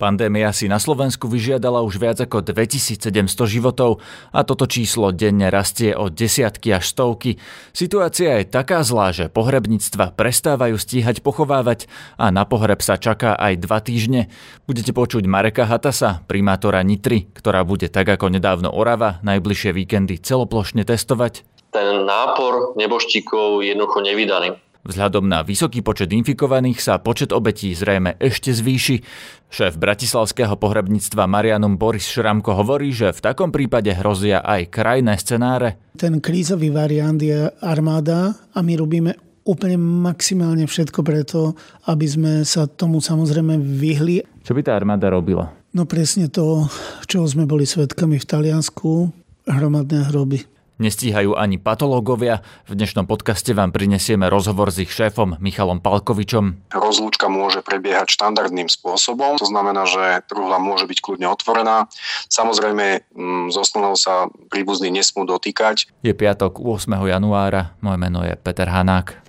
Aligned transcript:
Pandémia 0.00 0.48
si 0.56 0.64
na 0.64 0.80
Slovensku 0.80 1.28
vyžiadala 1.28 1.84
už 1.84 2.00
viac 2.00 2.16
ako 2.24 2.40
2700 2.40 3.12
životov 3.44 4.00
a 4.32 4.40
toto 4.48 4.64
číslo 4.64 5.12
denne 5.12 5.52
rastie 5.52 5.92
o 5.92 6.08
desiatky 6.08 6.72
až 6.72 6.88
stovky. 6.88 7.36
Situácia 7.76 8.40
je 8.40 8.48
taká 8.48 8.80
zlá, 8.80 9.12
že 9.12 9.28
pohrebníctva 9.28 10.16
prestávajú 10.16 10.80
stíhať 10.80 11.20
pochovávať 11.20 11.84
a 12.16 12.32
na 12.32 12.48
pohreb 12.48 12.80
sa 12.80 12.96
čaká 12.96 13.36
aj 13.36 13.60
dva 13.60 13.84
týždne. 13.84 14.32
Budete 14.64 14.96
počuť 14.96 15.28
Mareka 15.28 15.68
Hatasa, 15.68 16.24
primátora 16.24 16.80
Nitry, 16.80 17.28
ktorá 17.36 17.60
bude 17.68 17.92
tak 17.92 18.08
ako 18.08 18.32
nedávno 18.32 18.72
Orava 18.72 19.20
najbližšie 19.20 19.76
víkendy 19.76 20.16
celoplošne 20.16 20.88
testovať. 20.88 21.44
Ten 21.76 22.08
nápor 22.08 22.72
neboštíkov 22.80 23.60
je 23.60 23.76
jednoducho 23.76 24.00
nevydaný. 24.00 24.69
Vzhľadom 24.80 25.28
na 25.28 25.44
vysoký 25.44 25.84
počet 25.84 26.08
infikovaných 26.08 26.80
sa 26.80 26.96
počet 26.96 27.36
obetí 27.36 27.76
zrejme 27.76 28.16
ešte 28.16 28.48
zvýši. 28.48 29.04
Šéf 29.52 29.76
bratislavského 29.76 30.56
pohrebníctva 30.56 31.28
Marianum 31.28 31.76
Boris 31.76 32.08
Šramko 32.08 32.56
hovorí, 32.56 32.88
že 32.88 33.12
v 33.12 33.20
takom 33.20 33.52
prípade 33.52 33.92
hrozia 33.92 34.40
aj 34.40 34.72
krajné 34.72 35.20
scenáre. 35.20 35.76
Ten 36.00 36.24
krízový 36.24 36.72
variant 36.72 37.20
je 37.20 37.52
armáda 37.60 38.32
a 38.56 38.58
my 38.64 38.72
robíme 38.80 39.12
úplne 39.44 39.76
maximálne 39.76 40.64
všetko 40.64 41.04
preto, 41.04 41.52
aby 41.84 42.06
sme 42.08 42.32
sa 42.48 42.64
tomu 42.64 43.04
samozrejme 43.04 43.60
vyhli. 43.60 44.24
Čo 44.40 44.56
by 44.56 44.64
tá 44.64 44.72
armáda 44.80 45.12
robila? 45.12 45.52
No 45.76 45.84
presne 45.84 46.32
to, 46.32 46.64
čo 47.04 47.28
sme 47.28 47.44
boli 47.44 47.68
svetkami 47.68 48.16
v 48.16 48.26
Taliansku, 48.26 49.12
hromadné 49.44 50.08
hroby 50.08 50.40
nestíhajú 50.80 51.36
ani 51.36 51.60
patológovia. 51.60 52.42
V 52.66 52.74
dnešnom 52.74 53.04
podcaste 53.04 53.52
vám 53.52 53.70
prinesieme 53.70 54.26
rozhovor 54.32 54.72
s 54.72 54.82
ich 54.82 54.90
šéfom 54.90 55.36
Michalom 55.38 55.78
Palkovičom. 55.78 56.72
Rozlúčka 56.72 57.28
môže 57.28 57.60
prebiehať 57.60 58.10
štandardným 58.10 58.66
spôsobom, 58.66 59.36
to 59.38 59.46
znamená, 59.46 59.86
že 59.86 60.24
truhla 60.26 60.58
môže 60.58 60.88
byť 60.88 60.98
kľudne 60.98 61.28
otvorená. 61.30 61.86
Samozrejme, 62.32 63.06
mm, 63.12 63.52
slnou 63.52 63.94
sa 63.94 64.26
príbuzní 64.50 64.90
nesmú 64.90 65.22
dotýkať. 65.28 65.86
Je 66.02 66.10
piatok 66.10 66.58
8. 66.58 67.06
januára, 67.06 67.76
moje 67.84 67.98
meno 68.00 68.26
je 68.26 68.34
Peter 68.40 68.66
Hanák. 68.66 69.20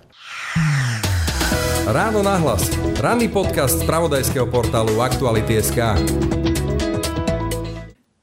Ráno 1.86 2.22
nahlas. 2.22 2.70
Ranný 3.02 3.28
podcast 3.28 3.82
z 3.82 3.86
pravodajského 3.86 4.46
portálu 4.46 5.02
Aktuality.sk. 5.02 6.41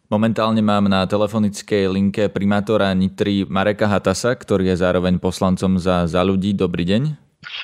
Momentálne 0.10 0.66
mám 0.66 0.90
na 0.90 1.06
telefonickej 1.06 1.86
linke 1.86 2.34
primátora 2.34 2.90
Nitry 2.98 3.46
Mareka 3.46 3.86
Hatasa, 3.86 4.34
ktorý 4.34 4.74
je 4.74 4.82
zároveň 4.82 5.22
poslancom 5.22 5.78
za, 5.78 6.10
za 6.10 6.26
ľudí. 6.26 6.58
Dobrý 6.58 6.82
deň. 6.82 7.14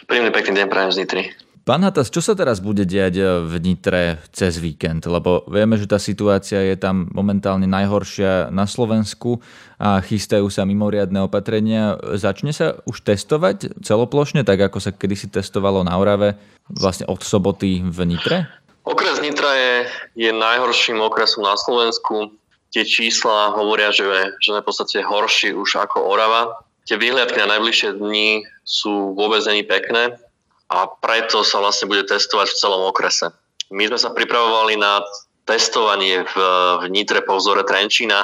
Príjemný 0.05 0.29
pekný 0.29 0.61
deň 0.61 0.67
prajem 0.69 0.91
z 0.93 0.97
Nitry. 1.01 1.23
Pán 1.65 1.81
Hatas, 1.81 2.13
čo 2.13 2.21
sa 2.21 2.37
teraz 2.37 2.61
bude 2.61 2.85
diať 2.85 3.17
v 3.49 3.53
Nitre 3.57 4.21
cez 4.29 4.61
víkend? 4.61 5.09
Lebo 5.09 5.41
vieme, 5.49 5.73
že 5.73 5.89
tá 5.89 5.97
situácia 5.97 6.61
je 6.61 6.77
tam 6.77 7.09
momentálne 7.09 7.65
najhoršia 7.65 8.53
na 8.53 8.69
Slovensku 8.69 9.41
a 9.81 9.97
chystajú 10.05 10.45
sa 10.53 10.69
mimoriadne 10.69 11.25
opatrenia. 11.25 11.97
Začne 12.13 12.53
sa 12.53 12.77
už 12.85 13.09
testovať 13.09 13.81
celoplošne, 13.81 14.45
tak 14.45 14.69
ako 14.69 14.77
sa 14.77 14.93
kedysi 14.93 15.33
testovalo 15.33 15.81
na 15.81 15.97
Orave, 15.97 16.37
vlastne 16.69 17.09
od 17.09 17.25
soboty 17.25 17.81
v 17.81 17.99
Nitre? 18.05 18.64
Okres 18.85 19.17
Nitra 19.17 19.53
je, 19.57 19.73
je 20.13 20.29
najhorším 20.29 21.01
okresom 21.01 21.41
na 21.41 21.57
Slovensku. 21.57 22.37
Tie 22.69 22.85
čísla 22.85 23.57
hovoria, 23.57 23.89
že, 23.89 24.05
že 24.37 24.53
je 24.53 24.61
v 24.61 24.67
podstate 24.67 24.97
horší 25.01 25.57
už 25.57 25.81
ako 25.89 26.05
Orava. 26.05 26.61
Tie 26.85 27.01
výhľadky 27.01 27.41
na 27.41 27.57
najbližšie 27.57 27.97
dni 27.97 28.45
sú 28.61 29.17
vôbec 29.17 29.41
není 29.49 29.65
pekné 29.65 30.21
a 30.69 30.85
preto 31.01 31.41
sa 31.41 31.65
vlastne 31.65 31.89
bude 31.89 32.05
testovať 32.05 32.53
v 32.53 32.59
celom 32.61 32.85
okrese. 32.85 33.33
My 33.73 33.89
sme 33.89 33.97
sa 33.97 34.13
pripravovali 34.13 34.77
na 34.77 35.01
testovanie 35.49 36.21
v, 36.21 36.35
v 36.81 36.83
Nitre 36.93 37.25
po 37.25 37.41
vzore 37.41 37.65
Trenčína 37.65 38.21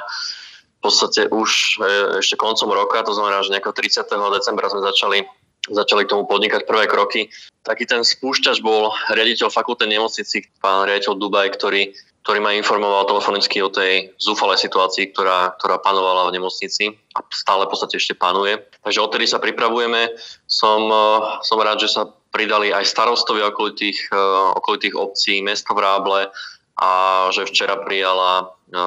v 0.81 0.89
podstate 0.89 1.29
už 1.29 1.77
e, 1.77 1.85
ešte 2.25 2.33
koncom 2.41 2.73
roka, 2.73 3.05
to 3.05 3.13
znamená, 3.13 3.45
že 3.45 3.53
nejakého 3.53 3.69
30. 3.69 4.01
decembra 4.33 4.66
sme 4.66 4.81
začali 4.81 5.29
začali 5.69 6.09
k 6.09 6.11
tomu 6.17 6.25
podnikať 6.25 6.66
prvé 6.66 6.89
kroky. 6.89 7.29
Taký 7.61 7.85
ten 7.85 8.01
spúšťač 8.01 8.66
bol 8.66 8.89
riaditeľ 9.13 9.53
fakultnej 9.53 9.94
nemocnici, 9.94 10.49
pán 10.57 10.89
riaditeľ 10.89 11.13
Dubaj, 11.22 11.53
ktorý, 11.53 11.94
ktorý 12.25 12.39
ma 12.41 12.57
informoval 12.57 13.05
telefonicky 13.05 13.61
o 13.61 13.69
tej 13.69 14.09
zúfalej 14.17 14.57
situácii, 14.57 15.13
ktorá, 15.13 15.53
ktorá 15.61 15.77
panovala 15.77 16.33
v 16.33 16.41
nemocnici 16.41 16.97
a 17.13 17.21
stále 17.29 17.69
v 17.69 17.71
podstate 17.77 18.01
ešte 18.01 18.17
panuje. 18.17 18.57
Takže 18.81 19.03
odtedy 19.05 19.29
sa 19.29 19.38
pripravujeme. 19.38 20.17
Som, 20.50 20.89
eh, 20.89 21.17
som 21.45 21.61
rád, 21.61 21.85
že 21.85 21.94
sa 21.94 22.09
pridali 22.33 22.73
aj 22.73 22.88
starostovia 22.88 23.53
okolitých, 23.53 24.09
eh, 24.09 24.17
okolitých 24.57 24.97
obcí, 24.97 25.45
mesto 25.45 25.77
Vráble 25.77 26.33
a 26.81 26.89
že 27.29 27.45
včera 27.45 27.77
prijala 27.85 28.50
eh, 28.50 28.77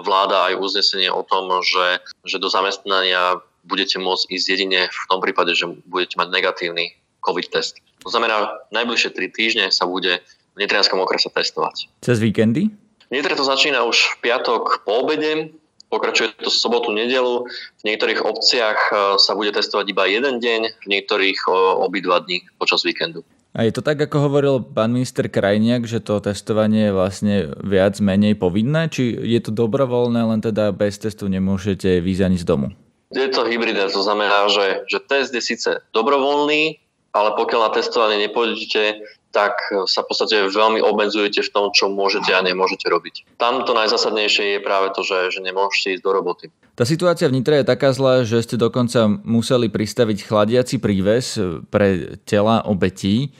vláda 0.00 0.48
aj 0.48 0.56
uznesenie 0.56 1.12
o 1.12 1.20
tom, 1.28 1.60
že, 1.60 2.00
že 2.24 2.40
do 2.40 2.48
zamestnania 2.48 3.42
budete 3.62 3.98
môcť 3.98 4.30
ísť 4.30 4.46
jedine 4.46 4.80
v 4.90 5.04
tom 5.08 5.22
prípade, 5.22 5.54
že 5.54 5.70
budete 5.86 6.18
mať 6.18 6.28
negatívny 6.30 6.98
COVID 7.22 7.48
test. 7.50 7.78
To 8.02 8.10
znamená, 8.10 8.50
najbližšie 8.74 9.14
3 9.14 9.30
týždne 9.30 9.64
sa 9.70 9.86
bude 9.86 10.20
v 10.52 10.56
Nitrianskom 10.58 10.98
okrese 11.00 11.30
testovať. 11.30 11.88
Cez 12.02 12.18
víkendy? 12.18 12.68
Nitre 13.12 13.36
to 13.36 13.44
začína 13.44 13.84
už 13.84 14.18
v 14.18 14.30
piatok 14.30 14.82
po 14.88 15.04
obede, 15.04 15.52
pokračuje 15.92 16.32
to 16.40 16.48
sobotu, 16.48 16.90
nedelu. 16.96 17.44
V 17.80 17.82
niektorých 17.84 18.24
obciach 18.24 18.78
e, 18.88 18.92
sa 19.20 19.36
bude 19.36 19.52
testovať 19.52 19.92
iba 19.92 20.08
jeden 20.08 20.40
deň, 20.40 20.60
v 20.80 20.86
niektorých 20.88 21.44
obidva 21.84 22.24
dní 22.24 22.40
počas 22.56 22.80
víkendu. 22.82 23.20
A 23.52 23.68
je 23.68 23.76
to 23.76 23.84
tak, 23.84 24.00
ako 24.00 24.32
hovoril 24.32 24.64
pán 24.64 24.96
minister 24.96 25.28
Krajniak, 25.28 25.84
že 25.84 26.00
to 26.00 26.24
testovanie 26.24 26.88
je 26.88 26.96
vlastne 26.96 27.34
viac 27.60 28.00
menej 28.00 28.32
povinné? 28.40 28.88
Či 28.88 29.12
je 29.12 29.40
to 29.44 29.52
dobrovoľné, 29.52 30.24
len 30.24 30.40
teda 30.40 30.72
bez 30.72 30.96
testu 30.96 31.28
nemôžete 31.28 32.00
výjsť 32.00 32.24
ani 32.24 32.38
z 32.40 32.48
domu? 32.48 32.72
Je 33.12 33.28
to 33.28 33.44
hybridné, 33.44 33.92
to 33.92 34.02
znamená, 34.02 34.48
že, 34.48 34.88
že 34.88 34.98
test 35.04 35.36
je 35.36 35.44
síce 35.44 35.84
dobrovoľný, 35.92 36.80
ale 37.12 37.30
pokiaľ 37.36 37.60
na 37.68 37.72
testovanie 37.76 38.18
nepôjdete, 38.24 39.04
tak 39.32 39.56
sa 39.88 40.04
v 40.04 40.08
podstate 40.12 40.48
veľmi 40.48 40.84
obmedzujete 40.84 41.40
v 41.40 41.52
tom, 41.52 41.72
čo 41.72 41.88
môžete 41.88 42.32
a 42.36 42.44
nemôžete 42.44 42.84
robiť. 42.88 43.40
Tam 43.40 43.64
to 43.64 43.72
najzásadnejšie 43.72 44.56
je 44.56 44.60
práve 44.60 44.92
to, 44.92 45.00
že, 45.00 45.36
že 45.36 45.40
nemôžete 45.40 45.96
ísť 45.96 46.04
do 46.04 46.12
roboty. 46.12 46.52
Tá 46.76 46.84
situácia 46.84 47.28
v 47.28 47.36
je 47.40 47.68
taká 47.68 47.92
zlá, 47.96 48.24
že 48.24 48.44
ste 48.44 48.60
dokonca 48.60 49.08
museli 49.24 49.72
pristaviť 49.72 50.24
chladiaci 50.24 50.80
príves 50.80 51.40
pre 51.68 52.16
tela 52.28 52.64
obetí. 52.64 53.32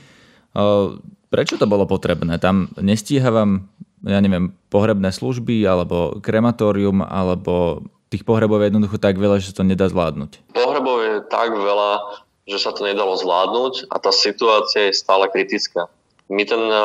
Prečo 1.33 1.57
to 1.57 1.65
bolo 1.69 1.89
potrebné? 1.89 2.37
Tam 2.41 2.73
nestíha 2.77 3.29
vám, 3.33 3.69
ja 4.05 4.21
neviem, 4.21 4.53
pohrebné 4.69 5.13
služby, 5.13 5.65
alebo 5.65 6.21
krematórium, 6.21 7.05
alebo 7.05 7.85
tých 8.13 8.29
pohrebov 8.29 8.61
je 8.61 8.69
jednoducho 8.69 9.01
tak 9.01 9.17
veľa, 9.17 9.41
že 9.41 9.49
sa 9.49 9.65
to 9.65 9.65
nedá 9.65 9.89
zvládnuť. 9.89 10.53
Pohrebov 10.53 10.97
je 11.01 11.15
tak 11.33 11.57
veľa, 11.57 12.21
že 12.45 12.61
sa 12.61 12.77
to 12.77 12.85
nedalo 12.85 13.17
zvládnuť 13.17 13.89
a 13.89 13.97
tá 13.97 14.13
situácia 14.13 14.93
je 14.93 15.01
stále 15.01 15.25
kritická. 15.33 15.89
My 16.29 16.45
ten 16.45 16.61
e, 16.61 16.77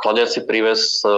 chladiaci 0.00 0.48
príves 0.48 1.04
e, 1.04 1.08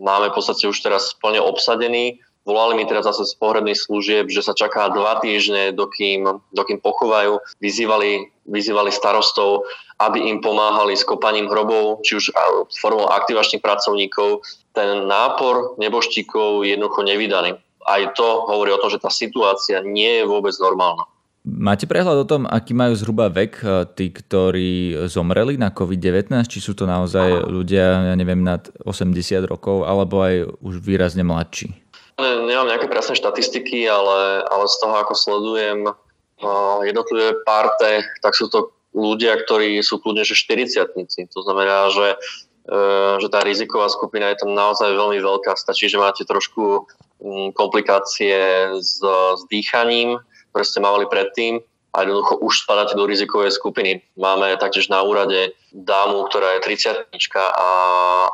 máme 0.00 0.32
v 0.32 0.36
podstate 0.36 0.64
už 0.64 0.80
teraz 0.80 1.12
plne 1.20 1.44
obsadený. 1.44 2.24
Volali 2.42 2.74
mi 2.74 2.84
teraz 2.88 3.06
zase 3.06 3.22
z 3.28 3.38
pohrebných 3.38 3.78
služieb, 3.78 4.26
že 4.26 4.42
sa 4.42 4.50
čaká 4.50 4.90
dva 4.90 5.22
týždne, 5.22 5.70
dokým, 5.70 6.26
dokým 6.50 6.82
pochovajú. 6.82 7.38
Vyzývali, 7.62 8.34
vyzývali 8.50 8.90
starostov, 8.90 9.62
aby 10.02 10.26
im 10.26 10.42
pomáhali 10.42 10.98
s 10.98 11.06
kopaním 11.06 11.46
hrobov, 11.46 12.02
či 12.02 12.18
už 12.18 12.34
formou 12.74 13.06
aktivačných 13.06 13.62
pracovníkov. 13.62 14.42
Ten 14.74 15.06
nápor 15.06 15.78
neboštíkov 15.78 16.66
je 16.66 16.74
jednoducho 16.74 17.06
nevydaný 17.06 17.62
aj 17.86 18.14
to 18.14 18.26
hovorí 18.46 18.70
o 18.70 18.80
tom, 18.80 18.90
že 18.90 19.02
tá 19.02 19.10
situácia 19.10 19.82
nie 19.82 20.22
je 20.22 20.24
vôbec 20.24 20.54
normálna. 20.58 21.06
Máte 21.42 21.90
prehľad 21.90 22.22
o 22.22 22.30
tom, 22.30 22.46
aký 22.46 22.70
majú 22.70 22.94
zhruba 22.94 23.26
vek 23.26 23.52
eh, 23.62 23.70
tí, 23.98 24.14
ktorí 24.14 24.94
zomreli 25.10 25.58
na 25.58 25.74
COVID-19? 25.74 26.30
Či 26.46 26.58
sú 26.62 26.72
to 26.78 26.86
naozaj 26.86 27.50
ľudia, 27.50 28.12
ja 28.12 28.14
neviem, 28.14 28.38
nad 28.38 28.70
80 28.86 29.50
rokov, 29.50 29.82
alebo 29.82 30.22
aj 30.22 30.46
už 30.62 30.78
výrazne 30.78 31.26
mladší? 31.26 31.74
Nemám 32.22 32.70
nejaké 32.70 32.86
presné 32.86 33.18
štatistiky, 33.18 33.90
ale, 33.90 34.46
ale 34.46 34.64
z 34.70 34.76
toho, 34.78 34.94
ako 35.02 35.14
sledujem 35.16 35.90
uh, 35.90 36.78
jednotlivé 36.86 37.34
parte, 37.42 38.06
tak 38.22 38.38
sú 38.38 38.46
to 38.46 38.70
ľudia, 38.92 39.34
ktorí 39.42 39.80
sú 39.80 39.98
kľudne 39.98 40.22
že 40.22 40.36
40 40.36 40.78
To 41.32 41.40
znamená, 41.42 41.88
že 41.90 42.20
že 43.18 43.28
tá 43.28 43.42
riziková 43.42 43.90
skupina 43.90 44.30
je 44.30 44.46
tam 44.46 44.54
naozaj 44.54 44.94
veľmi 44.94 45.18
veľká. 45.18 45.58
Stačí, 45.58 45.90
že 45.90 45.98
máte 45.98 46.22
trošku 46.22 46.86
Mm, 47.22 47.54
komplikácie 47.54 48.34
s, 48.82 48.98
s 48.98 49.42
dýchaním, 49.46 50.18
ktoré 50.50 50.64
ste 50.66 50.82
mali 50.82 51.06
predtým 51.06 51.62
a 51.94 52.02
jednoducho 52.02 52.42
už 52.42 52.66
spadáte 52.66 52.98
do 52.98 53.06
rizikovej 53.06 53.54
skupiny. 53.54 54.02
Máme 54.18 54.58
taktiež 54.58 54.90
na 54.90 55.06
úrade 55.06 55.54
dámu, 55.70 56.26
ktorá 56.26 56.58
je 56.58 56.82
30 56.82 57.14
a, 57.38 57.70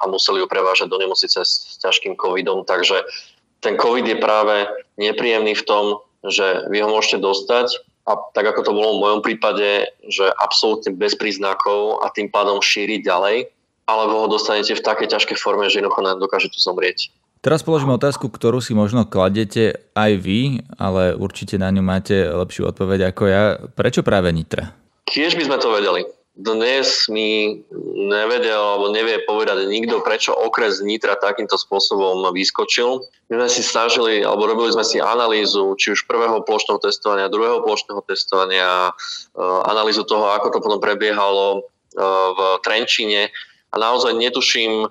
a 0.01 0.05
museli 0.09 0.41
ju 0.41 0.49
prevážať 0.49 0.89
do 0.89 0.97
nemocnice 0.97 1.37
s, 1.37 1.77
s 1.77 1.77
ťažkým 1.85 2.17
covidom, 2.17 2.65
takže 2.65 3.05
ten 3.61 3.77
covid 3.77 4.09
je 4.09 4.17
práve 4.17 4.65
nepríjemný 4.97 5.53
v 5.53 5.67
tom, 5.69 6.01
že 6.25 6.65
vy 6.73 6.81
ho 6.81 6.89
môžete 6.89 7.21
dostať 7.21 7.85
a 8.09 8.17
tak 8.33 8.57
ako 8.57 8.65
to 8.65 8.73
bolo 8.73 8.97
v 8.97 9.03
mojom 9.05 9.21
prípade, 9.21 9.85
že 10.09 10.33
absolútne 10.41 10.97
bez 10.97 11.13
príznakov 11.13 12.01
a 12.01 12.09
tým 12.09 12.33
pádom 12.33 12.65
šíriť 12.65 13.05
ďalej 13.05 13.53
alebo 13.88 14.20
ho 14.20 14.26
dostanete 14.29 14.76
v 14.76 14.85
takej 14.85 15.17
ťažkej 15.17 15.37
forme, 15.40 15.64
že 15.73 15.81
jednoducho 15.81 16.05
dokáže 16.20 16.52
tu 16.52 16.61
zomrieť. 16.61 17.08
Teraz 17.38 17.62
položím 17.62 17.94
otázku, 17.94 18.29
ktorú 18.29 18.58
si 18.58 18.75
možno 18.75 19.06
kladete 19.06 19.88
aj 19.94 20.11
vy, 20.20 20.67
ale 20.76 21.14
určite 21.14 21.55
na 21.56 21.70
ňu 21.70 21.81
máte 21.87 22.26
lepšiu 22.26 22.69
odpoveď 22.69 23.14
ako 23.14 23.23
ja. 23.31 23.43
Prečo 23.73 24.02
práve 24.02 24.29
Nitra? 24.35 24.75
Tiež 25.06 25.38
by 25.38 25.46
sme 25.46 25.56
to 25.62 25.70
vedeli. 25.70 26.02
Dnes 26.38 27.11
mi 27.11 27.62
nevedel 27.99 28.58
alebo 28.58 28.94
nevie 28.94 29.23
povedať 29.26 29.67
nikto, 29.70 30.02
prečo 30.02 30.35
okres 30.35 30.82
Nitra 30.82 31.19
takýmto 31.19 31.58
spôsobom 31.58 32.26
vyskočil. 32.31 33.02
My 33.31 33.43
sme 33.43 33.50
si 33.50 33.62
snažili, 33.62 34.23
alebo 34.23 34.46
robili 34.46 34.70
sme 34.70 34.87
si 34.87 35.02
analýzu, 35.02 35.75
či 35.79 35.94
už 35.94 36.06
prvého 36.06 36.43
plošného 36.43 36.79
testovania, 36.79 37.31
druhého 37.31 37.62
plošného 37.62 38.02
testovania, 38.06 38.90
eh, 38.90 39.61
analýzu 39.67 40.06
toho, 40.06 40.31
ako 40.35 40.55
to 40.55 40.58
potom 40.62 40.79
prebiehalo 40.82 41.58
eh, 41.58 42.02
v 42.35 42.38
Trenčine 42.62 43.31
a 43.69 43.76
naozaj 43.76 44.17
netuším 44.17 44.73
e, 44.85 44.87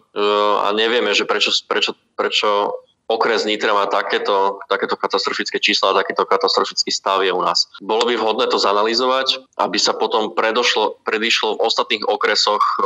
a 0.62 0.70
nevieme, 0.74 1.14
že 1.18 1.26
prečo, 1.26 1.50
prečo, 1.66 1.98
prečo 2.14 2.78
okres 3.08 3.48
Nitra 3.48 3.74
má 3.74 3.88
takéto, 3.88 4.60
takéto 4.68 5.00
katastrofické 5.00 5.58
čísla 5.58 5.96
a 5.96 5.98
takýto 6.04 6.28
katastrofický 6.28 6.92
stav 6.92 7.24
je 7.24 7.32
u 7.32 7.42
nás. 7.42 7.72
Bolo 7.80 8.04
by 8.06 8.20
vhodné 8.20 8.46
to 8.52 8.60
zanalizovať, 8.60 9.42
aby 9.58 9.80
sa 9.80 9.96
potom 9.96 10.36
predošlo, 10.36 11.02
predišlo 11.08 11.58
v 11.58 11.64
ostatných 11.64 12.04
okresoch, 12.06 12.64
e, 12.78 12.84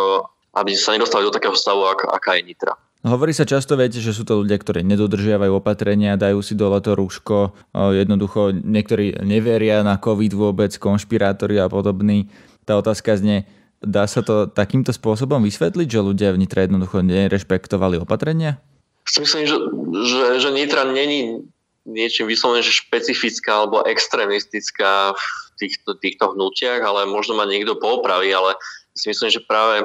aby 0.55 0.71
sa 0.77 0.95
nedostali 0.95 1.27
do 1.27 1.33
takého 1.33 1.57
stavu, 1.57 1.83
aká 1.89 2.37
je 2.39 2.45
Nitra. 2.47 2.77
Hovorí 3.01 3.33
sa 3.33 3.49
často, 3.49 3.73
viete, 3.73 3.97
že 3.97 4.13
sú 4.13 4.21
to 4.21 4.45
ľudia, 4.45 4.61
ktorí 4.61 4.85
nedodržiavajú 4.85 5.57
opatrenia, 5.57 6.21
dajú 6.21 6.45
si 6.45 6.53
dole 6.53 6.77
to 6.85 6.93
rúško, 6.93 7.49
e, 7.73 8.05
jednoducho 8.05 8.53
niektorí 8.53 9.25
neveria 9.25 9.81
na 9.81 9.97
COVID 9.97 10.37
vôbec, 10.37 10.71
konšpirátori 10.77 11.57
a 11.57 11.65
podobný. 11.65 12.29
Tá 12.61 12.77
otázka 12.77 13.17
znie, 13.17 13.49
Dá 13.81 14.05
sa 14.05 14.21
to 14.21 14.45
takýmto 14.45 14.93
spôsobom 14.93 15.41
vysvetliť, 15.41 15.87
že 15.89 16.05
ľudia 16.05 16.29
v 16.37 16.45
Nitre 16.45 16.69
jednoducho 16.69 17.01
nerešpektovali 17.01 17.97
opatrenia? 17.97 18.61
Myslím, 19.09 19.49
že, 19.49 19.57
že, 20.05 20.25
že 20.37 20.49
Nitra 20.53 20.85
není 20.85 21.41
niečím 21.89 22.29
vyslovene, 22.29 22.61
že 22.61 22.77
špecifická 22.77 23.65
alebo 23.65 23.81
extrémistická 23.89 25.17
v 25.17 25.23
týchto, 25.57 25.97
týchto 25.97 26.25
hnutiach, 26.37 26.81
ale 26.85 27.09
možno 27.09 27.33
ma 27.33 27.49
niekto 27.49 27.73
poopraví, 27.73 28.29
ale 28.29 28.53
si 28.93 29.09
myslím, 29.09 29.33
že 29.33 29.41
práve 29.49 29.81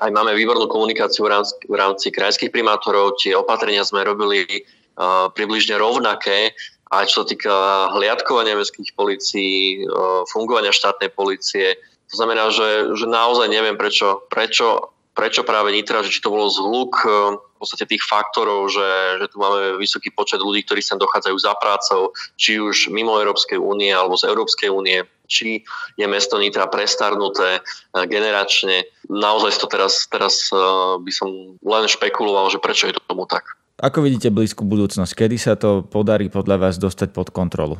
aj 0.00 0.10
máme 0.10 0.34
výbornú 0.34 0.66
komunikáciu 0.66 1.28
v 1.28 1.36
rámci, 1.36 1.54
v 1.68 1.76
rámci 1.76 2.08
krajských 2.10 2.50
primátorov, 2.50 3.20
tie 3.20 3.36
opatrenia 3.36 3.86
sme 3.86 4.02
robili 4.02 4.42
uh, 4.48 5.30
približne 5.30 5.78
rovnaké, 5.78 6.56
aj 6.90 7.04
čo 7.12 7.22
sa 7.22 7.26
týka 7.28 7.54
hliadkovania 7.94 8.58
mestských 8.58 8.96
policií, 8.96 9.84
uh, 9.84 10.26
fungovania 10.32 10.74
štátnej 10.74 11.12
policie, 11.14 11.78
to 12.10 12.14
znamená, 12.14 12.52
že, 12.52 12.94
že 12.94 13.06
naozaj 13.08 13.48
neviem, 13.48 13.76
prečo, 13.80 14.24
prečo, 14.28 14.94
prečo 15.14 15.46
práve 15.46 15.70
Nitra, 15.72 16.02
že 16.02 16.10
či 16.10 16.20
to 16.20 16.34
bolo 16.34 16.50
zhluk 16.50 17.00
e, 17.06 17.08
v 17.38 17.56
podstate 17.62 17.86
tých 17.86 18.02
faktorov, 18.04 18.68
že, 18.68 19.22
že 19.24 19.26
tu 19.30 19.36
máme 19.38 19.78
vysoký 19.78 20.10
počet 20.10 20.42
ľudí, 20.42 20.66
ktorí 20.66 20.82
sem 20.82 20.98
dochádzajú 20.98 21.36
za 21.38 21.54
prácou, 21.56 22.12
či 22.34 22.58
už 22.58 22.90
mimo 22.90 23.16
Európskej 23.16 23.56
únie 23.56 23.94
alebo 23.94 24.18
z 24.18 24.28
Európskej 24.28 24.68
únie, 24.68 25.06
či 25.30 25.64
je 25.96 26.06
mesto 26.10 26.36
Nitra 26.36 26.66
prestarnuté 26.68 27.58
e, 27.58 27.60
generačne. 28.04 28.84
Naozaj 29.08 29.62
to 29.62 29.66
teraz, 29.70 30.04
teraz 30.10 30.50
e, 30.50 30.58
by 31.00 31.12
som 31.14 31.56
len 31.62 31.86
špekuloval, 31.86 32.50
že 32.50 32.60
prečo 32.60 32.90
je 32.90 32.98
to 32.98 33.02
tomu 33.06 33.24
tak. 33.24 33.46
Ako 33.82 34.06
vidíte 34.06 34.30
blízku 34.30 34.62
budúcnosť? 34.62 35.12
Kedy 35.14 35.36
sa 35.38 35.58
to 35.58 35.82
podarí 35.82 36.30
podľa 36.30 36.68
vás 36.68 36.74
dostať 36.78 37.10
pod 37.10 37.34
kontrolu? 37.34 37.74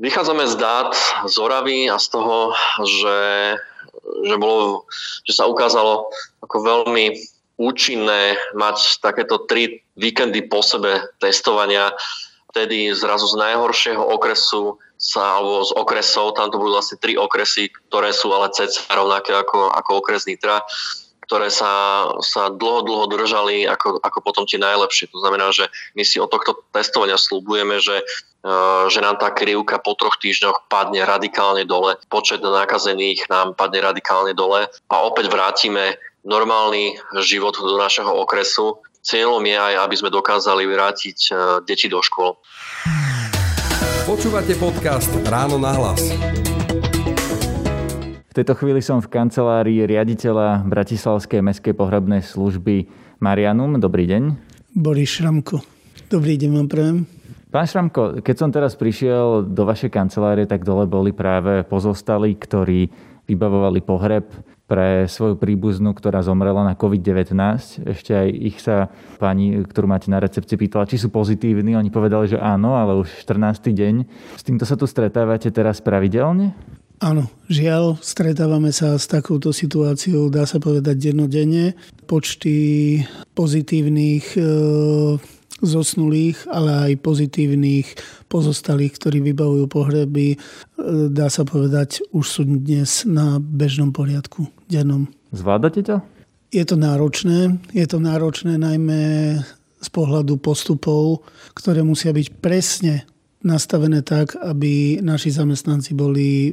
Vychádzame 0.00 0.48
z 0.48 0.56
dát 0.56 0.96
z 1.28 1.36
Oravy 1.36 1.92
a 1.92 2.00
z 2.00 2.08
toho, 2.08 2.56
že, 2.88 3.20
že, 4.24 4.36
bolo, 4.40 4.88
že 5.28 5.36
sa 5.36 5.44
ukázalo 5.44 6.08
ako 6.40 6.56
veľmi 6.64 7.20
účinné 7.60 8.40
mať 8.56 9.04
takéto 9.04 9.44
tri 9.44 9.84
víkendy 10.00 10.48
po 10.48 10.64
sebe 10.64 11.04
testovania. 11.20 11.92
Vtedy 12.48 12.96
zrazu 12.96 13.28
z 13.28 13.44
najhoršieho 13.44 14.00
okresu 14.00 14.80
sa, 14.96 15.36
alebo 15.36 15.68
z 15.68 15.72
okresov, 15.76 16.32
tam 16.32 16.48
to 16.48 16.56
budú 16.56 16.80
vlastne 16.80 16.96
tri 16.96 17.20
okresy, 17.20 17.68
ktoré 17.92 18.16
sú 18.16 18.32
ale 18.32 18.48
cca 18.56 18.80
rovnaké 18.96 19.36
ako, 19.36 19.68
ako 19.68 19.90
okres 20.00 20.24
Nitra, 20.24 20.64
ktoré 21.30 21.46
sa, 21.46 22.10
sa 22.26 22.50
dlho, 22.50 22.82
dlho 22.82 23.06
držali 23.06 23.62
ako, 23.62 24.02
ako 24.02 24.18
potom 24.18 24.42
tie 24.50 24.58
najlepšie. 24.58 25.14
To 25.14 25.22
znamená, 25.22 25.54
že 25.54 25.70
my 25.94 26.02
si 26.02 26.18
od 26.18 26.26
tohto 26.26 26.66
testovania 26.74 27.14
slúbujeme, 27.14 27.78
že, 27.78 28.02
e, 28.42 28.52
že 28.90 28.98
nám 28.98 29.22
tá 29.22 29.30
krivka 29.30 29.78
po 29.78 29.94
troch 29.94 30.18
týždňoch 30.18 30.66
padne 30.66 31.06
radikálne 31.06 31.62
dole, 31.62 31.94
počet 32.10 32.42
nakazených 32.42 33.30
nám 33.30 33.54
padne 33.54 33.78
radikálne 33.78 34.34
dole 34.34 34.66
a 34.66 34.94
opäť 35.06 35.30
vrátime 35.30 36.02
normálny 36.26 36.98
život 37.22 37.54
do 37.54 37.78
našeho 37.78 38.10
okresu. 38.10 38.82
Cieľom 39.06 39.46
je 39.46 39.54
aj, 39.54 39.86
aby 39.86 39.94
sme 39.94 40.10
dokázali 40.10 40.66
vrátiť 40.66 41.18
e, 41.30 41.32
deti 41.62 41.86
do 41.86 42.02
škôl. 42.02 42.34
Počúvate 44.02 44.58
podcast 44.58 45.14
Ráno 45.30 45.62
na 45.62 45.78
hlas. 45.78 46.10
V 48.30 48.38
tejto 48.38 48.54
chvíli 48.54 48.78
som 48.78 49.02
v 49.02 49.10
kancelárii 49.10 49.82
riaditeľa 49.90 50.62
Bratislavskej 50.62 51.42
mestskej 51.42 51.74
pohrebnej 51.74 52.22
služby 52.22 52.86
Marianum. 53.18 53.74
Dobrý 53.82 54.06
deň. 54.06 54.38
Boris 54.70 55.18
Šramko. 55.18 55.58
Dobrý 56.06 56.38
deň 56.38 56.50
vám 56.54 56.68
prajem. 56.70 56.98
Pán 57.50 57.66
Šramko, 57.66 58.22
keď 58.22 58.36
som 58.38 58.54
teraz 58.54 58.78
prišiel 58.78 59.42
do 59.50 59.66
vašej 59.66 59.90
kancelárie, 59.90 60.46
tak 60.46 60.62
dole 60.62 60.86
boli 60.86 61.10
práve 61.10 61.66
pozostali, 61.66 62.38
ktorí 62.38 62.86
vybavovali 63.26 63.82
pohreb 63.82 64.30
pre 64.70 65.10
svoju 65.10 65.34
príbuznú, 65.34 65.90
ktorá 65.90 66.22
zomrela 66.22 66.62
na 66.62 66.78
COVID-19. 66.78 67.34
Ešte 67.82 68.14
aj 68.14 68.28
ich 68.30 68.62
sa 68.62 68.94
pani, 69.18 69.58
ktorú 69.66 69.90
máte 69.90 70.06
na 70.06 70.22
recepcii, 70.22 70.54
pýtala, 70.54 70.86
či 70.86 71.02
sú 71.02 71.10
pozitívni. 71.10 71.74
Oni 71.74 71.90
povedali, 71.90 72.30
že 72.30 72.38
áno, 72.38 72.78
ale 72.78 72.94
už 72.94 73.10
14. 73.26 73.74
deň. 73.74 73.94
S 74.38 74.46
týmto 74.46 74.62
sa 74.62 74.78
tu 74.78 74.86
stretávate 74.86 75.50
teraz 75.50 75.82
pravidelne? 75.82 76.54
Áno, 77.00 77.32
žiaľ, 77.48 77.96
stretávame 78.04 78.76
sa 78.76 79.00
s 79.00 79.08
takouto 79.08 79.56
situáciou, 79.56 80.28
dá 80.28 80.44
sa 80.44 80.60
povedať, 80.60 81.00
dennodenne. 81.00 81.72
Počty 82.04 83.00
pozitívnych 83.32 84.36
e, 84.36 84.40
zosnulých, 85.64 86.44
ale 86.52 86.92
aj 86.92 86.92
pozitívnych 87.00 87.88
pozostalých, 88.28 89.00
ktorí 89.00 89.24
vybavujú 89.32 89.64
pohreby, 89.72 90.36
e, 90.36 90.38
dá 91.08 91.32
sa 91.32 91.48
povedať, 91.48 92.04
už 92.12 92.24
sú 92.28 92.44
dnes 92.44 93.08
na 93.08 93.40
bežnom 93.40 93.96
poriadku, 93.96 94.52
dennom. 94.68 95.08
Zvládate 95.32 95.80
to? 95.80 96.04
Je 96.52 96.68
to 96.68 96.76
náročné. 96.76 97.64
Je 97.72 97.86
to 97.88 97.96
náročné 97.96 98.60
najmä 98.60 99.00
z 99.80 99.88
pohľadu 99.88 100.36
postupov, 100.36 101.24
ktoré 101.56 101.80
musia 101.80 102.12
byť 102.12 102.28
presne 102.44 103.08
nastavené 103.40 104.04
tak, 104.04 104.36
aby 104.36 105.00
naši 105.00 105.32
zamestnanci 105.32 105.96
boli 105.96 106.52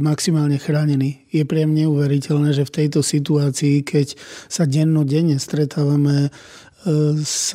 maximálne 0.00 0.56
chránený. 0.56 1.28
Je 1.28 1.44
mňa 1.44 1.84
neuveriteľné, 1.84 2.56
že 2.56 2.64
v 2.64 2.74
tejto 2.74 3.04
situácii, 3.04 3.84
keď 3.84 4.16
sa 4.48 4.64
dennodenne 4.64 5.36
stretávame 5.36 6.28
e, 6.28 6.30
s, 7.20 7.52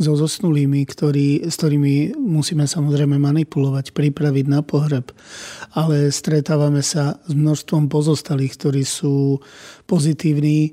so 0.00 0.12
zosnulými, 0.16 0.80
ktorý, 0.88 1.44
s 1.44 1.60
ktorými 1.60 2.16
musíme 2.16 2.64
samozrejme 2.64 3.20
manipulovať, 3.20 3.92
pripraviť 3.92 4.46
na 4.48 4.64
pohreb, 4.64 5.12
ale 5.76 6.08
stretávame 6.08 6.80
sa 6.80 7.20
s 7.28 7.32
množstvom 7.36 7.92
pozostalých, 7.92 8.56
ktorí 8.56 8.82
sú 8.88 9.44
pozitívni, 9.84 10.72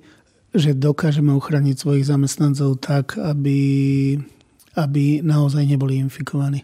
že 0.55 0.71
dokážeme 0.71 1.35
uchrániť 1.35 1.75
svojich 1.75 2.07
zamestnancov 2.07 2.79
tak, 2.79 3.19
aby, 3.19 4.15
aby 4.79 5.19
naozaj 5.19 5.67
neboli 5.67 5.99
infikovaní. 5.99 6.63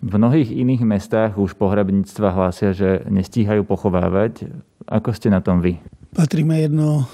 V 0.00 0.16
mnohých 0.16 0.48
iných 0.48 0.80
mestách 0.80 1.36
už 1.36 1.60
pohrebníctva 1.60 2.32
hlásia, 2.32 2.72
že 2.72 3.04
nestíhajú 3.04 3.68
pochovávať. 3.68 4.48
Ako 4.88 5.12
ste 5.12 5.28
na 5.28 5.44
tom 5.44 5.60
vy? 5.60 5.76
Patríme 6.16 6.56
jedno, 6.56 7.04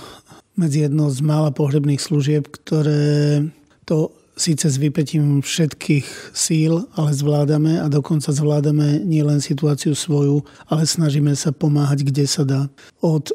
medzi 0.55 0.87
jedno 0.87 1.11
z 1.11 1.19
mála 1.19 1.51
pohrebných 1.51 1.99
služieb, 1.99 2.47
ktoré 2.47 3.43
to 3.83 4.15
síce 4.39 4.71
s 4.71 4.77
vypetím 4.79 5.43
všetkých 5.43 6.37
síl, 6.37 6.87
ale 6.95 7.11
zvládame 7.11 7.83
a 7.83 7.91
dokonca 7.91 8.31
zvládame 8.31 9.03
nielen 9.03 9.43
situáciu 9.43 9.97
svoju, 9.99 10.47
ale 10.71 10.87
snažíme 10.87 11.35
sa 11.35 11.51
pomáhať, 11.51 12.07
kde 12.07 12.25
sa 12.29 12.47
dá. 12.47 12.71
Od 13.03 13.33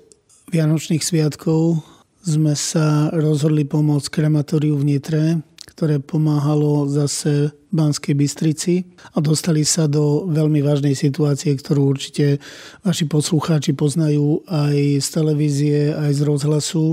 Vianočných 0.54 1.04
sviatkov 1.04 1.84
sme 2.22 2.54
sa 2.54 3.10
rozhodli 3.12 3.66
pomôcť 3.66 4.08
krematóriu 4.14 4.78
v 4.78 4.88
Nitre, 4.96 5.24
ktoré 5.72 6.04
pomáhalo 6.04 6.86
zase 6.92 7.56
Banskej 7.72 8.16
Bystrici 8.20 8.84
a 9.16 9.24
dostali 9.24 9.64
sa 9.64 9.88
do 9.88 10.28
veľmi 10.28 10.60
vážnej 10.60 10.94
situácie, 10.94 11.56
ktorú 11.56 11.96
určite 11.96 12.44
vaši 12.84 13.08
poslucháči 13.08 13.72
poznajú 13.72 14.44
aj 14.52 15.00
z 15.00 15.08
televízie, 15.08 15.78
aj 15.96 16.12
z 16.12 16.22
rozhlasu, 16.28 16.86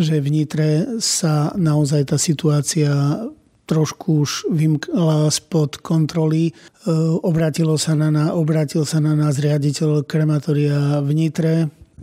že 0.00 0.24
v 0.24 0.28
Nitre 0.32 0.70
sa 1.04 1.52
naozaj 1.52 2.08
tá 2.08 2.16
situácia 2.16 2.90
trošku 3.68 4.26
už 4.26 4.30
vymkla 4.50 5.30
spod 5.30 5.78
kontroly. 5.84 6.50
E, 6.50 6.52
obratilo 7.22 7.78
sa 7.78 7.94
na, 7.94 8.34
obratil 8.34 8.82
sa 8.88 8.98
na 8.98 9.14
nás 9.14 9.38
riaditeľ 9.38 10.02
krematória 10.08 10.98
v 11.04 11.10
Nitre 11.14 11.54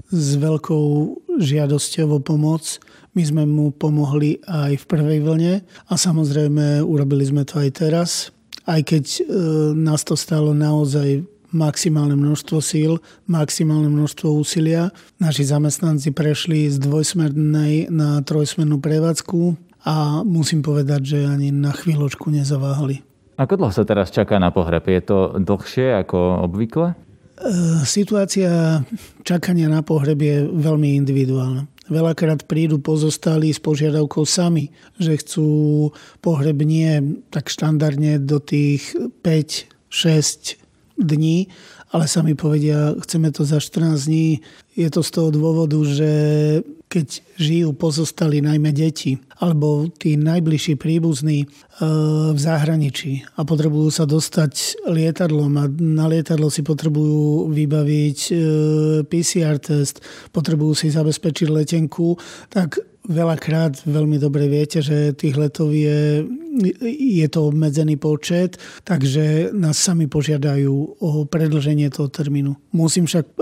s 0.09 0.39
veľkou 0.39 1.18
žiadosťou 1.39 2.07
o 2.15 2.19
pomoc. 2.19 2.77
My 3.17 3.23
sme 3.25 3.43
mu 3.47 3.71
pomohli 3.73 4.43
aj 4.45 4.83
v 4.83 4.85
prvej 4.85 5.19
vlne 5.25 5.53
a 5.65 5.93
samozrejme 5.97 6.85
urobili 6.85 7.25
sme 7.25 7.47
to 7.47 7.57
aj 7.63 7.69
teraz. 7.79 8.09
Aj 8.69 8.83
keď 8.85 9.05
e, 9.09 9.21
nás 9.73 10.05
to 10.05 10.13
stalo 10.13 10.53
naozaj 10.53 11.25
maximálne 11.49 12.13
množstvo 12.13 12.61
síl, 12.61 13.01
maximálne 13.25 13.89
množstvo 13.89 14.29
úsilia. 14.29 14.93
Naši 15.17 15.49
zamestnanci 15.49 16.13
prešli 16.13 16.69
z 16.69 16.77
dvojsmernej 16.77 17.89
na 17.89 18.21
trojsmernú 18.21 18.77
prevádzku 18.77 19.57
a 19.89 20.21
musím 20.21 20.61
povedať, 20.61 21.17
že 21.17 21.19
ani 21.25 21.49
na 21.49 21.73
chvíľočku 21.73 22.29
nezaváhali. 22.29 23.01
Ako 23.39 23.55
dlho 23.55 23.71
sa 23.71 23.87
teraz 23.87 24.11
čaká 24.11 24.35
na 24.35 24.51
pohreb? 24.51 24.83
Je 24.83 24.99
to 24.99 25.39
dlhšie 25.39 25.95
ako 26.03 26.43
obvykle? 26.43 26.93
Situácia 27.87 28.83
čakania 29.23 29.71
na 29.71 29.79
pohreb 29.79 30.19
je 30.19 30.37
veľmi 30.43 30.99
individuálna. 30.99 31.71
Veľakrát 31.89 32.45
prídu 32.45 32.77
pozostali 32.77 33.49
s 33.49 33.57
požiadavkou 33.57 34.27
sami, 34.27 34.69
že 35.01 35.17
chcú 35.17 35.47
pohreb 36.21 36.61
nie 36.61 37.17
tak 37.33 37.49
štandardne 37.49 38.21
do 38.21 38.37
tých 38.37 38.93
5-6 39.23 40.59
dní, 40.99 41.47
ale 41.89 42.05
sami 42.05 42.37
povedia, 42.37 42.93
chceme 43.01 43.33
to 43.33 43.41
za 43.45 43.57
14 43.57 44.05
dní. 44.05 44.41
Je 44.77 44.89
to 44.93 45.01
z 45.01 45.09
toho 45.09 45.29
dôvodu, 45.33 45.77
že 45.85 46.11
keď 46.89 47.07
žijú 47.37 47.69
pozostali 47.77 48.41
najmä 48.41 48.73
deti 48.73 49.21
alebo 49.37 49.85
tí 49.93 50.17
najbližší 50.17 50.73
príbuzní 50.73 51.45
e, 51.45 51.47
v 52.33 52.39
zahraničí 52.39 53.29
a 53.37 53.45
potrebujú 53.45 53.93
sa 53.93 54.09
dostať 54.09 54.85
lietadlom 54.89 55.53
a 55.61 55.69
na 55.69 56.09
lietadlo 56.09 56.49
si 56.49 56.65
potrebujú 56.65 57.53
vybaviť 57.53 58.19
e, 58.29 58.33
PCR 59.05 59.61
test, 59.61 60.01
potrebujú 60.33 60.73
si 60.73 60.89
zabezpečiť 60.89 61.47
letenku, 61.53 62.17
tak 62.49 62.81
veľakrát 63.07 63.85
veľmi 63.87 64.19
dobre 64.19 64.51
viete, 64.51 64.83
že 64.83 65.15
tých 65.15 65.37
letov 65.39 65.71
je, 65.71 66.25
je 66.89 67.27
to 67.31 67.49
obmedzený 67.49 67.95
počet, 67.95 68.59
takže 68.83 69.55
nás 69.55 69.79
sami 69.79 70.11
požiadajú 70.11 70.99
o 70.99 71.09
predlženie 71.23 71.87
toho 71.89 72.11
termínu. 72.11 72.53
Musím 72.75 73.07
však 73.07 73.25
e, 73.25 73.33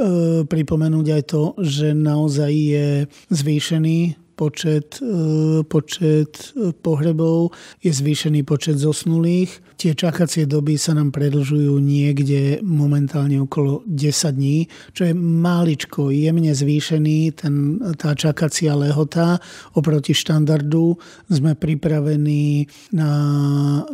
pripomenúť 0.45 1.07
aj 1.09 1.23
to, 1.27 1.43
že 1.63 1.97
naozaj 1.97 2.51
je 2.53 2.87
zvýšený 3.33 3.99
počet, 4.37 5.01
e, 5.01 5.65
počet 5.65 6.53
pohrebov, 6.85 7.57
je 7.81 7.91
zvýšený 7.91 8.45
počet 8.45 8.77
zosnulých. 8.77 9.66
Tie 9.77 9.93
čakacie 9.93 10.49
doby 10.49 10.73
sa 10.73 10.97
nám 10.97 11.13
predlžujú 11.13 11.77
niekde 11.77 12.65
momentálne 12.65 13.37
okolo 13.37 13.85
10 13.85 14.33
dní, 14.33 14.65
čo 14.89 15.05
je 15.05 15.13
máličko, 15.13 16.09
jemne 16.09 16.49
zvýšený 16.49 17.37
ten, 17.37 17.77
tá 17.93 18.17
čakacia 18.17 18.73
lehota 18.73 19.37
oproti 19.77 20.17
štandardu. 20.17 20.97
Sme 21.29 21.53
pripravení 21.53 22.65
na 22.89 23.11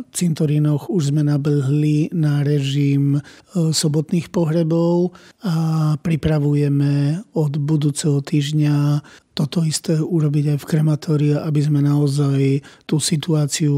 cintorínoch, 0.08 0.88
už 0.88 1.12
sme 1.12 1.20
nabehli 1.20 2.08
na 2.16 2.40
režim 2.40 3.20
e, 3.20 3.20
sobotných 3.52 4.32
pohrebov 4.32 5.12
a 5.44 5.54
pripravujeme 6.00 7.20
od 7.36 7.52
budúceho 7.60 8.24
týždňa 8.24 9.04
toto 9.36 9.60
isté 9.60 10.00
urobiť 10.00 10.56
aj 10.56 10.58
v 10.64 10.68
krematórii, 10.72 11.34
aby 11.36 11.60
sme 11.60 11.84
naozaj 11.84 12.64
tú 12.88 12.96
situáciu 12.96 13.76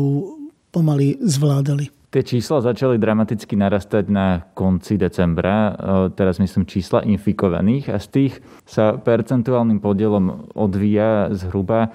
pomaly 0.70 1.16
zvládali. 1.24 1.95
Tie 2.14 2.22
čísla 2.22 2.62
začali 2.62 2.96
dramaticky 2.96 3.58
narastať 3.58 4.04
na 4.08 4.46
konci 4.54 4.94
decembra, 4.96 5.74
teraz 6.14 6.38
myslím 6.38 6.64
čísla 6.64 7.02
infikovaných 7.02 7.92
a 7.92 7.98
z 7.98 8.06
tých 8.08 8.32
sa 8.62 8.94
percentuálnym 8.94 9.82
podielom 9.82 10.54
odvíja 10.54 11.34
zhruba 11.34 11.90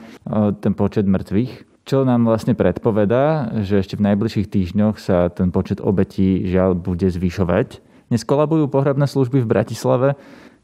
ten 0.59 0.75
počet 0.75 1.07
mŕtvych, 1.07 1.85
čo 1.87 2.03
nám 2.03 2.27
vlastne 2.27 2.53
predpovedá, 2.53 3.55
že 3.63 3.81
ešte 3.81 3.97
v 3.97 4.11
najbližších 4.11 4.51
týždňoch 4.51 4.99
sa 4.99 5.31
ten 5.31 5.49
počet 5.49 5.79
obetí 5.79 6.43
žiaľ 6.45 6.75
bude 6.75 7.07
zvyšovať. 7.07 7.79
Neskolabujú 8.11 8.67
pohrebné 8.67 9.07
služby 9.07 9.41
v 9.41 9.47
Bratislave 9.47 10.09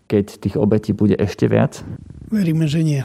keď 0.08 0.40
tých 0.40 0.56
obetí 0.56 0.96
bude 0.96 1.20
ešte 1.20 1.52
viac? 1.52 1.84
Veríme, 2.32 2.66
že 2.66 2.82
nie. 2.82 3.04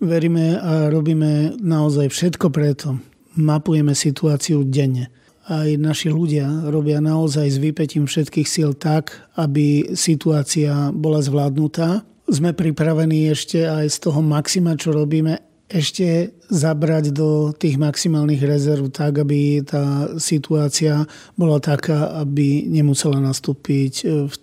Veríme 0.00 0.56
a 0.56 0.88
robíme 0.88 1.60
naozaj 1.60 2.08
všetko 2.08 2.48
preto. 2.54 2.96
Mapujeme 3.36 3.92
situáciu 3.92 4.64
denne. 4.64 5.12
Aj 5.48 5.68
naši 5.80 6.12
ľudia 6.12 6.68
robia 6.68 7.00
naozaj 7.00 7.48
s 7.48 7.56
vypetím 7.56 8.04
všetkých 8.04 8.48
síl 8.48 8.76
tak, 8.76 9.30
aby 9.40 9.96
situácia 9.96 10.92
bola 10.92 11.24
zvládnutá. 11.24 12.04
Sme 12.28 12.52
pripravení 12.52 13.32
ešte 13.32 13.64
aj 13.64 13.88
z 13.88 13.96
toho 14.04 14.20
maxima, 14.20 14.76
čo 14.76 14.92
robíme, 14.92 15.40
ešte 15.70 16.34
zabrať 16.50 17.14
do 17.14 17.54
tých 17.54 17.78
maximálnych 17.78 18.42
rezerv 18.42 18.90
tak, 18.90 19.22
aby 19.22 19.62
tá 19.62 20.18
situácia 20.18 21.06
bola 21.38 21.62
taká, 21.62 22.18
aby 22.18 22.66
nemusela 22.66 23.22
nastúpiť 23.22 23.94
v 24.26 24.34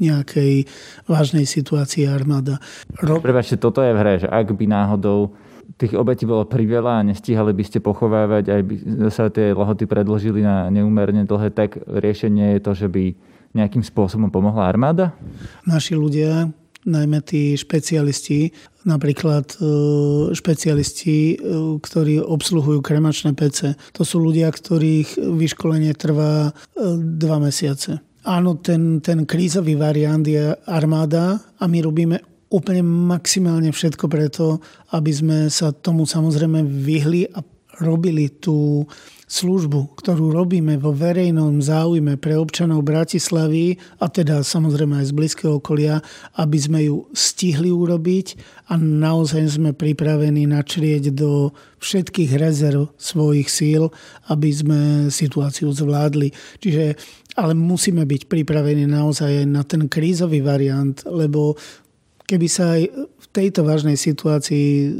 nejakej 0.00 0.64
vážnej 1.04 1.44
situácii 1.44 2.08
armáda. 2.08 2.56
Rob... 3.04 3.20
Prepačte, 3.20 3.60
toto 3.60 3.84
je 3.84 3.92
v 3.92 4.00
hre, 4.00 4.14
že 4.24 4.28
ak 4.32 4.56
by 4.56 4.64
náhodou 4.64 5.36
tých 5.76 5.94
obetí 5.94 6.26
bolo 6.26 6.48
priveľa 6.48 7.02
a 7.02 7.06
nestíhali 7.06 7.54
by 7.54 7.64
ste 7.66 7.78
pochovávať, 7.78 8.44
aj 8.50 8.62
by 8.66 8.74
sa 9.12 9.30
tie 9.30 9.54
lehoty 9.54 9.86
predložili 9.86 10.42
na 10.42 10.66
neumerne 10.72 11.22
dlhé, 11.28 11.54
tak 11.54 11.78
riešenie 11.86 12.58
je 12.58 12.60
to, 12.64 12.72
že 12.74 12.88
by 12.90 13.04
nejakým 13.54 13.82
spôsobom 13.82 14.30
pomohla 14.30 14.70
armáda? 14.70 15.14
Naši 15.66 15.98
ľudia, 15.98 16.50
najmä 16.86 17.20
tí 17.26 17.58
špecialisti, 17.58 18.54
napríklad 18.86 19.58
e, 19.58 19.66
špecialisti, 20.32 21.18
e, 21.18 21.34
ktorí 21.82 22.22
obsluhujú 22.22 22.80
kremačné 22.80 23.34
pece. 23.36 23.76
To 23.98 24.06
sú 24.06 24.22
ľudia, 24.22 24.48
ktorých 24.48 25.18
vyškolenie 25.18 25.92
trvá 25.98 26.50
e, 26.50 26.52
dva 26.96 27.42
mesiace. 27.42 28.00
Áno, 28.20 28.60
ten, 28.60 29.00
ten 29.00 29.24
krízový 29.24 29.80
variant 29.80 30.20
je 30.20 30.52
armáda 30.68 31.40
a 31.56 31.64
my 31.64 31.78
robíme 31.80 32.29
úplne 32.50 32.82
maximálne 32.82 33.70
všetko 33.70 34.10
preto, 34.10 34.58
aby 34.90 35.10
sme 35.14 35.38
sa 35.48 35.70
tomu 35.70 36.02
samozrejme 36.04 36.66
vyhli 36.66 37.30
a 37.30 37.40
robili 37.80 38.28
tú 38.28 38.84
službu, 39.30 39.94
ktorú 39.94 40.34
robíme 40.34 40.74
vo 40.82 40.90
verejnom 40.90 41.62
záujme 41.62 42.18
pre 42.18 42.34
občanov 42.34 42.82
Bratislavy 42.82 43.78
a 44.02 44.10
teda 44.10 44.42
samozrejme 44.42 44.98
aj 45.00 45.06
z 45.06 45.16
blízkeho 45.16 45.52
okolia, 45.62 46.02
aby 46.34 46.58
sme 46.58 46.80
ju 46.90 47.06
stihli 47.14 47.70
urobiť 47.70 48.34
a 48.68 48.76
naozaj 48.76 49.54
sme 49.54 49.70
pripravení 49.70 50.50
načrieť 50.50 51.14
do 51.14 51.54
všetkých 51.78 52.34
rezerv 52.42 52.90
svojich 52.98 53.46
síl, 53.46 53.94
aby 54.26 54.50
sme 54.50 54.80
situáciu 55.14 55.70
zvládli. 55.70 56.34
Čiže 56.58 56.98
ale 57.38 57.54
musíme 57.54 58.02
byť 58.02 58.26
pripravení 58.26 58.90
naozaj 58.90 59.46
na 59.46 59.62
ten 59.62 59.86
krízový 59.86 60.42
variant, 60.42 60.98
lebo 61.06 61.54
keby 62.30 62.46
sa 62.46 62.78
aj 62.78 62.82
v 62.94 63.26
tejto 63.34 63.66
vážnej 63.66 63.98
situácii 63.98 64.94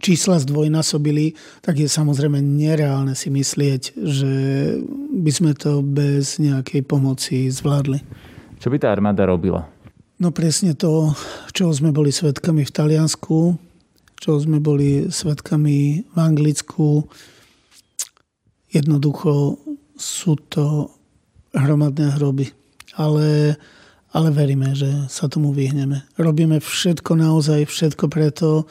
čísla 0.00 0.40
zdvojnásobili, 0.40 1.36
tak 1.60 1.80
je 1.80 1.88
samozrejme 1.88 2.40
nereálne 2.40 3.12
si 3.12 3.28
myslieť, 3.28 3.96
že 3.96 4.32
by 5.12 5.30
sme 5.32 5.52
to 5.52 5.84
bez 5.84 6.40
nejakej 6.40 6.84
pomoci 6.84 7.52
zvládli. 7.52 8.00
Čo 8.56 8.72
by 8.72 8.76
tá 8.80 8.88
armáda 8.92 9.28
robila? 9.28 9.68
No 10.16 10.32
presne 10.32 10.72
to, 10.72 11.12
čo 11.52 11.68
sme 11.76 11.92
boli 11.92 12.08
svetkami 12.08 12.64
v 12.64 12.72
Taliansku, 12.72 13.60
čo 14.16 14.30
sme 14.40 14.64
boli 14.64 15.12
svetkami 15.12 16.08
v 16.08 16.16
Anglicku. 16.16 17.04
Jednoducho 18.72 19.60
sú 19.96 20.40
to 20.48 20.88
hromadné 21.52 22.16
hroby. 22.16 22.48
Ale, 22.96 23.56
ale 24.14 24.28
veríme, 24.30 24.74
že 24.76 25.10
sa 25.10 25.26
tomu 25.26 25.50
vyhneme. 25.50 26.06
Robíme 26.20 26.62
všetko 26.62 27.18
naozaj, 27.18 27.66
všetko 27.66 28.06
preto, 28.06 28.70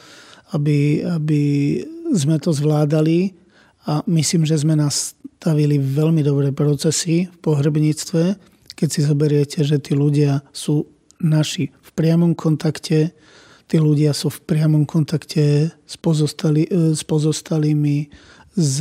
aby, 0.54 1.02
aby 1.04 1.42
sme 2.14 2.38
to 2.38 2.54
zvládali 2.54 3.34
a 3.86 4.02
myslím, 4.06 4.46
že 4.46 4.62
sme 4.62 4.78
nastavili 4.78 5.78
veľmi 5.78 6.22
dobré 6.22 6.50
procesy 6.50 7.30
v 7.30 7.36
pohrebníctve, 7.42 8.22
keď 8.76 8.88
si 8.88 9.00
zoberiete, 9.02 9.58
že 9.62 9.78
tí 9.78 9.94
ľudia 9.94 10.42
sú 10.50 10.86
naši 11.22 11.72
v 11.72 11.90
priamom 11.96 12.36
kontakte, 12.36 13.14
tí 13.66 13.76
ľudia 13.80 14.12
sú 14.12 14.30
v 14.30 14.40
priamom 14.46 14.84
kontakte 14.84 15.70
s, 15.72 15.94
pozostali, 15.98 16.68
s 16.70 17.02
pozostalými, 17.02 18.10
s, 18.54 18.74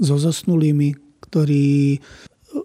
so 0.00 0.16
zosnulými, 0.18 0.94
ktorí 1.28 1.98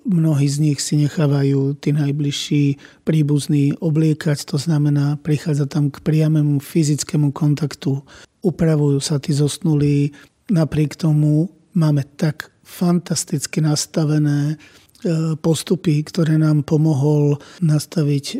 mnohí 0.09 0.49
z 0.49 0.57
nich 0.59 0.79
si 0.81 0.97
nechávajú 0.97 1.77
tí 1.77 1.93
najbližší 1.93 2.81
príbuzní 3.05 3.77
obliekať, 3.77 4.49
to 4.49 4.57
znamená, 4.57 5.21
prichádza 5.21 5.69
tam 5.69 5.93
k 5.93 6.01
priamému 6.01 6.57
fyzickému 6.57 7.29
kontaktu. 7.29 8.01
Upravujú 8.41 8.97
sa 8.97 9.21
tí 9.21 9.31
zosnulí, 9.37 10.17
napriek 10.49 10.97
tomu 10.97 11.53
máme 11.77 12.03
tak 12.17 12.49
fantasticky 12.65 13.61
nastavené 13.61 14.53
e, 14.53 15.35
postupy, 15.37 16.01
ktoré 16.05 16.41
nám 16.41 16.65
pomohol 16.65 17.37
nastaviť 17.61 18.25
e, 18.33 18.37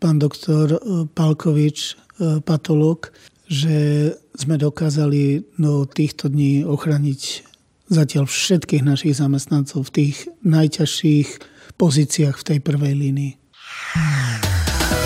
pán 0.00 0.16
doktor 0.16 0.76
e, 0.76 0.78
Palkovič 1.12 2.00
patológ, 2.46 3.10
že 3.50 4.08
sme 4.38 4.54
dokázali 4.54 5.42
do 5.58 5.82
týchto 5.82 6.30
dní 6.30 6.62
ochraniť 6.62 7.43
zatiaľ 7.88 8.24
všetkých 8.28 8.82
našich 8.84 9.18
zamestnancov 9.18 9.88
v 9.88 9.94
tých 9.94 10.16
najťažších 10.44 11.28
pozíciách 11.76 12.36
v 12.40 12.46
tej 12.46 12.58
prvej 12.64 12.94
línii. 12.96 13.32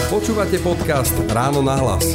Počúvate 0.08 0.56
podcast 0.64 1.12
Ráno 1.28 1.60
na 1.60 1.76
hlas. 1.76 2.06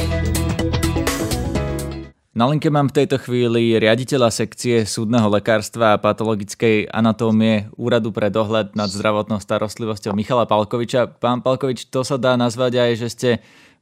Na 2.34 2.50
linke 2.50 2.66
mám 2.66 2.90
v 2.90 2.98
tejto 2.98 3.22
chvíli 3.22 3.78
riaditeľa 3.78 4.26
sekcie 4.34 4.82
súdneho 4.82 5.30
lekárstva 5.30 5.94
a 5.94 6.02
patologickej 6.02 6.90
anatómie 6.90 7.70
Úradu 7.78 8.10
pre 8.10 8.26
dohľad 8.26 8.74
nad 8.74 8.90
zdravotnou 8.90 9.38
starostlivosťou 9.38 10.18
Michala 10.18 10.42
Palkoviča. 10.42 11.14
Pán 11.22 11.46
Palkovič, 11.46 11.94
to 11.94 12.02
sa 12.02 12.18
dá 12.18 12.34
nazvať 12.34 12.82
aj, 12.82 12.90
že 12.98 13.08
ste 13.14 13.30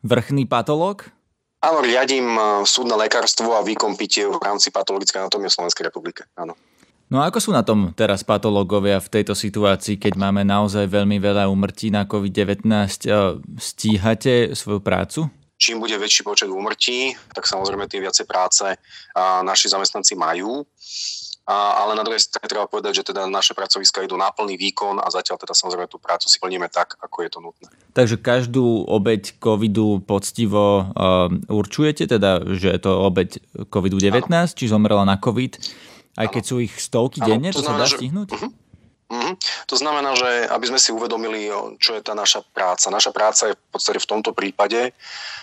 vrchný 0.05 0.45
patológ? 0.45 1.09
Áno, 1.65 1.81
riadím 1.81 2.29
e, 2.37 2.67
súdne 2.69 2.99
lekárstvo 2.99 3.57
a 3.57 3.65
výkon 3.65 3.97
pitiev 3.97 4.37
v 4.37 4.45
rámci 4.45 4.69
patologickej 4.69 5.25
anatómie 5.25 5.49
Slovenskej 5.49 5.89
republike. 5.89 6.29
Áno. 6.37 6.53
No 7.13 7.21
a 7.21 7.29
ako 7.29 7.45
sú 7.45 7.51
na 7.53 7.61
tom 7.61 7.93
teraz 7.93 8.25
patológovia 8.25 8.97
v 8.97 9.21
tejto 9.21 9.37
situácii, 9.37 10.01
keď 10.01 10.17
máme 10.17 10.49
naozaj 10.49 10.89
veľmi 10.89 11.21
veľa 11.21 11.45
úmrtí 11.45 11.93
na 11.93 12.09
COVID-19? 12.09 12.65
E, 12.65 13.37
stíhate 13.61 14.57
svoju 14.57 14.81
prácu? 14.81 15.29
čím 15.63 15.79
bude 15.79 15.95
väčší 15.95 16.27
počet 16.27 16.51
úmrtí, 16.51 17.15
tak 17.31 17.47
samozrejme 17.47 17.87
tým 17.87 18.03
viacej 18.03 18.27
práce 18.27 18.67
naši 19.47 19.71
zamestnanci 19.71 20.19
majú. 20.19 20.67
A, 21.43 21.87
ale 21.87 21.99
na 21.99 22.07
druhej 22.07 22.23
strane 22.23 22.47
treba 22.47 22.71
povedať, 22.71 23.03
že 23.03 23.11
teda 23.11 23.27
naše 23.27 23.51
pracoviska 23.51 24.07
idú 24.07 24.15
na 24.15 24.31
plný 24.31 24.55
výkon 24.55 25.03
a 25.03 25.11
zatiaľ 25.11 25.43
teda 25.43 25.55
samozrejme 25.59 25.91
tú 25.91 25.99
prácu 25.99 26.31
si 26.31 26.39
plníme 26.39 26.71
tak, 26.71 26.95
ako 27.03 27.17
je 27.27 27.31
to 27.35 27.39
nutné. 27.43 27.67
Takže 27.99 28.15
každú 28.23 28.87
obeď 28.87 29.43
covidu 29.43 29.99
poctivo 30.07 30.87
uh, 30.95 31.27
určujete, 31.51 32.07
teda, 32.07 32.47
že 32.55 32.71
je 32.71 32.81
to 32.83 32.95
obeď 32.95 33.43
covidu-19, 33.75 34.31
ano. 34.31 34.55
či 34.55 34.71
zomrela 34.71 35.03
na 35.03 35.19
covid, 35.19 35.59
aj 36.17 36.27
keď 36.29 36.43
sú 36.45 36.57
ich 36.61 36.75
stovky 36.77 37.25
denne, 37.25 37.53
to, 37.53 37.65
to 37.65 37.69
sa 37.69 37.79
dá 37.79 37.89
že... 37.89 37.97
stihnúť? 37.97 38.29
Uh-huh. 38.37 38.51
Mm-hmm. 39.13 39.35
To 39.69 39.77
znamená, 39.77 40.17
že 40.17 40.49
aby 40.49 40.73
sme 40.73 40.81
si 40.81 40.89
uvedomili, 40.89 41.53
čo 41.77 41.93
je 41.93 42.01
tá 42.01 42.17
naša 42.17 42.41
práca. 42.49 42.89
Naša 42.89 43.13
práca 43.13 43.53
je 43.53 43.55
v 43.61 43.69
podstate 43.69 44.01
v 44.01 44.09
tomto 44.09 44.33
prípade 44.33 44.97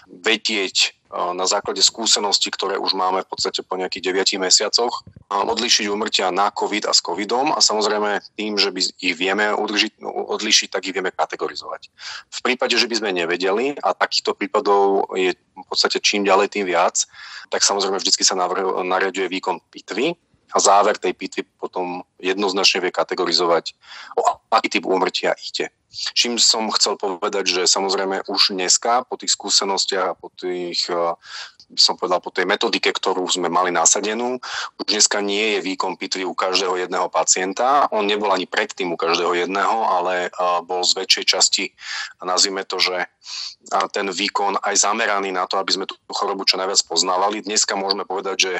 vedieť 0.10 0.98
na 1.10 1.46
základe 1.50 1.82
skúseností, 1.82 2.54
ktoré 2.54 2.78
už 2.78 2.94
máme 2.94 3.26
v 3.26 3.30
podstate 3.30 3.66
po 3.66 3.74
nejakých 3.78 4.14
9 4.14 4.46
mesiacoch, 4.46 5.06
odlíšiť 5.30 5.90
úmrtia 5.90 6.30
na 6.30 6.54
COVID 6.54 6.86
a 6.86 6.94
s 6.94 7.02
COVIDom 7.02 7.50
a 7.50 7.62
samozrejme 7.62 8.22
tým, 8.38 8.62
že 8.62 8.70
by 8.70 8.82
ich 9.02 9.16
vieme 9.18 9.50
odlišiť, 9.50 10.06
no, 10.06 10.14
odlišiť, 10.38 10.70
tak 10.70 10.86
ich 10.86 10.94
vieme 10.94 11.10
kategorizovať. 11.10 11.90
V 12.30 12.40
prípade, 12.46 12.78
že 12.78 12.86
by 12.86 12.96
sme 13.02 13.10
nevedeli 13.18 13.74
a 13.82 13.98
takýchto 13.98 14.38
prípadov 14.38 15.10
je 15.18 15.34
v 15.34 15.66
podstate 15.66 15.98
čím 15.98 16.30
ďalej, 16.30 16.54
tým 16.54 16.70
viac, 16.70 17.10
tak 17.50 17.66
samozrejme 17.66 17.98
vždy 17.98 18.22
sa 18.22 18.38
nariaduje 18.86 19.26
výkon 19.34 19.66
pitvy, 19.74 20.14
a 20.50 20.58
záver 20.58 20.98
tej 20.98 21.14
pitvy 21.14 21.42
potom 21.62 22.02
jednoznačne 22.18 22.82
vie 22.86 22.92
kategorizovať, 22.94 23.74
o 24.18 24.22
aký 24.54 24.80
typ 24.80 24.86
úmrtia 24.90 25.38
ide. 25.38 25.70
Čím 26.14 26.38
som 26.38 26.70
chcel 26.70 26.98
povedať, 27.02 27.50
že 27.50 27.62
samozrejme 27.66 28.30
už 28.30 28.54
dneska 28.54 29.10
po 29.10 29.18
tých 29.18 29.34
skúsenostiach 29.34 30.14
a 30.14 30.18
po 30.18 30.30
tých 30.34 30.86
by 30.86 31.59
som 31.78 31.94
povedal, 31.98 32.18
po 32.22 32.34
tej 32.34 32.50
metodike, 32.50 32.90
ktorú 32.90 33.30
sme 33.30 33.46
mali 33.52 33.70
nasadenú. 33.70 34.42
Už 34.82 34.86
dneska 34.90 35.22
nie 35.22 35.58
je 35.58 35.66
výkon 35.66 36.02
pitvy 36.02 36.26
u 36.26 36.34
každého 36.34 36.82
jedného 36.82 37.10
pacienta. 37.14 37.86
On 37.94 38.06
nebol 38.06 38.34
ani 38.34 38.50
predtým 38.50 38.94
u 38.94 38.98
každého 38.98 39.38
jedného, 39.46 39.78
ale 39.86 40.34
bol 40.66 40.82
z 40.82 40.98
väčšej 40.98 41.26
časti, 41.30 41.66
nazvime 42.26 42.66
to, 42.66 42.82
že 42.82 43.06
ten 43.94 44.10
výkon 44.10 44.58
aj 44.66 44.82
zameraný 44.82 45.30
na 45.30 45.46
to, 45.46 45.62
aby 45.62 45.76
sme 45.76 45.86
tú 45.86 45.94
chorobu 46.10 46.48
čo 46.48 46.58
najviac 46.58 46.82
poznávali. 46.90 47.46
Dneska 47.46 47.78
môžeme 47.78 48.08
povedať, 48.08 48.38
že 48.40 48.54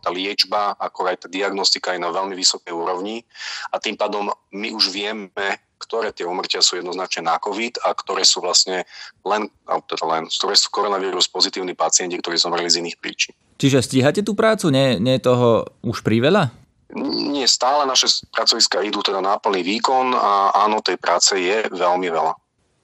tá 0.00 0.08
liečba, 0.08 0.72
ako 0.80 1.12
aj 1.12 1.26
tá 1.26 1.28
diagnostika 1.28 1.92
je 1.92 2.00
na 2.00 2.08
veľmi 2.08 2.32
vysokej 2.32 2.72
úrovni 2.72 3.26
a 3.68 3.76
tým 3.82 3.98
pádom 3.98 4.32
my 4.54 4.68
už 4.72 4.94
vieme 4.94 5.28
ktoré 5.76 6.12
tie 6.12 6.24
umrtia 6.24 6.64
sú 6.64 6.80
jednoznačne 6.80 7.28
na 7.28 7.36
COVID 7.36 7.84
a 7.84 7.92
ktoré 7.92 8.24
sú 8.24 8.40
vlastne 8.40 8.88
len, 9.22 9.48
teda 9.64 10.04
len 10.08 10.26
ktoré 10.26 10.54
sú 10.56 10.68
koronavírus 10.72 11.28
pozitívni 11.28 11.76
pacienti, 11.76 12.16
ktorí 12.18 12.36
zomreli 12.40 12.68
z 12.68 12.80
iných 12.82 12.96
príčin. 12.98 13.32
Čiže 13.56 13.84
stíhate 13.84 14.20
tú 14.20 14.36
prácu? 14.36 14.68
Nie, 14.68 15.00
nie 15.00 15.16
je 15.16 15.26
toho 15.28 15.64
už 15.80 16.04
priveľa? 16.04 16.52
Nie, 16.96 17.50
stále 17.50 17.82
naše 17.82 18.06
pracoviska 18.30 18.84
idú 18.84 19.02
teda 19.02 19.18
na 19.18 19.36
plný 19.40 19.64
výkon 19.64 20.14
a 20.14 20.54
áno, 20.64 20.78
tej 20.84 20.96
práce 20.96 21.34
je 21.34 21.66
veľmi 21.72 22.08
veľa. 22.08 22.32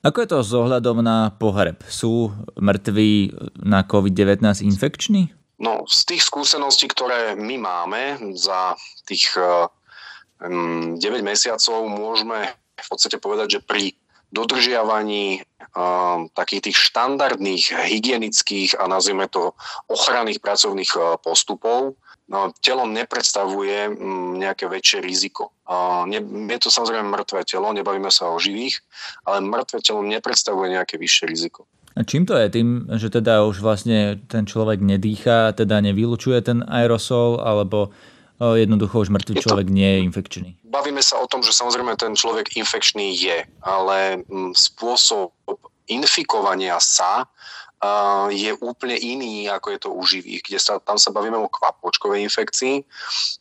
Ako 0.02 0.26
je 0.26 0.28
to 0.34 0.38
s 0.42 0.50
ohľadom 0.50 0.98
na 0.98 1.30
pohreb? 1.38 1.78
Sú 1.86 2.34
mŕtvi 2.58 3.30
na 3.62 3.86
COVID-19 3.86 4.66
infekční? 4.66 5.30
No, 5.62 5.86
z 5.86 6.10
tých 6.10 6.26
skúseností, 6.26 6.90
ktoré 6.90 7.38
my 7.38 7.54
máme 7.62 8.02
za 8.34 8.74
tých 9.06 9.30
um, 10.42 10.98
9 10.98 11.22
mesiacov, 11.22 11.86
môžeme 11.86 12.50
v 12.76 12.88
podstate 12.88 13.20
povedať, 13.20 13.58
že 13.58 13.64
pri 13.64 13.92
dodržiavaní 14.32 15.44
uh, 15.44 16.24
takých 16.32 16.72
tých 16.72 16.78
štandardných 16.88 17.64
hygienických 17.68 18.80
a 18.80 18.88
nazvime 18.88 19.28
to 19.28 19.52
ochranných 19.92 20.40
pracovných 20.40 20.92
uh, 20.96 21.20
postupov 21.20 22.00
no, 22.32 22.48
telo 22.64 22.88
nepredstavuje 22.88 23.92
um, 23.92 24.40
nejaké 24.40 24.64
väčšie 24.72 25.04
riziko. 25.04 25.52
Uh, 25.68 26.08
ne, 26.08 26.24
je 26.24 26.58
to 26.58 26.72
samozrejme 26.72 27.12
mŕtve 27.12 27.44
telo, 27.44 27.76
nebavíme 27.76 28.08
sa 28.08 28.32
o 28.32 28.40
živých, 28.40 28.80
ale 29.28 29.44
mŕtve 29.44 29.84
telo 29.84 30.00
nepredstavuje 30.00 30.80
nejaké 30.80 30.96
vyššie 30.96 31.24
riziko. 31.28 31.68
A 31.92 32.08
čím 32.08 32.24
to 32.24 32.32
je? 32.40 32.48
Tým, 32.48 32.88
že 32.96 33.12
teda 33.12 33.44
už 33.44 33.60
vlastne 33.60 34.16
ten 34.24 34.48
človek 34.48 34.80
nedýcha, 34.80 35.52
teda 35.52 35.84
nevylučuje 35.84 36.40
ten 36.40 36.64
aerosol, 36.64 37.36
alebo 37.44 37.92
jednoducho 38.40 39.02
už 39.02 39.12
mŕtvý 39.12 39.34
človek 39.42 39.66
to, 39.68 39.74
nie 39.74 39.88
je 39.88 39.98
infekčný. 40.06 40.50
Bavíme 40.66 41.02
sa 41.04 41.20
o 41.20 41.26
tom, 41.26 41.44
že 41.44 41.52
samozrejme 41.52 41.94
ten 41.98 42.16
človek 42.16 42.56
infekčný 42.56 43.12
je, 43.14 43.44
ale 43.62 44.22
mm, 44.26 44.56
spôsob 44.56 45.34
infikovania 45.90 46.78
sa 46.78 47.26
je 48.30 48.54
úplne 48.62 48.94
iný, 48.94 49.50
ako 49.50 49.74
je 49.74 49.78
to 49.82 49.90
u 49.90 50.02
živých, 50.06 50.42
kde 50.46 50.58
sa, 50.62 50.78
tam 50.78 51.02
sa 51.02 51.10
bavíme 51.10 51.34
o 51.34 51.50
kvapočkovej 51.50 52.22
infekcii. 52.30 52.86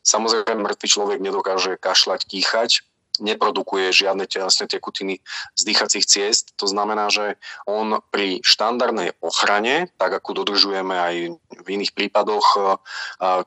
Samozrejme, 0.01 0.65
mŕtvý 0.65 0.87
človek 0.89 1.19
nedokáže 1.21 1.77
kašľať, 1.77 2.25
kýchať, 2.25 2.81
neprodukuje 3.21 3.93
žiadne 3.93 4.27
telesné 4.27 4.67
tekutiny 4.67 5.21
z 5.55 5.61
dýchacích 5.61 6.05
ciest. 6.05 6.57
To 6.57 6.67
znamená, 6.67 7.07
že 7.07 7.39
on 7.69 8.01
pri 8.11 8.41
štandardnej 8.43 9.15
ochrane, 9.23 9.87
tak 9.95 10.11
ako 10.19 10.43
dodržujeme 10.43 10.95
aj 10.97 11.15
v 11.37 11.67
iných 11.69 11.95
prípadoch, 11.95 12.47
e, 12.53 12.59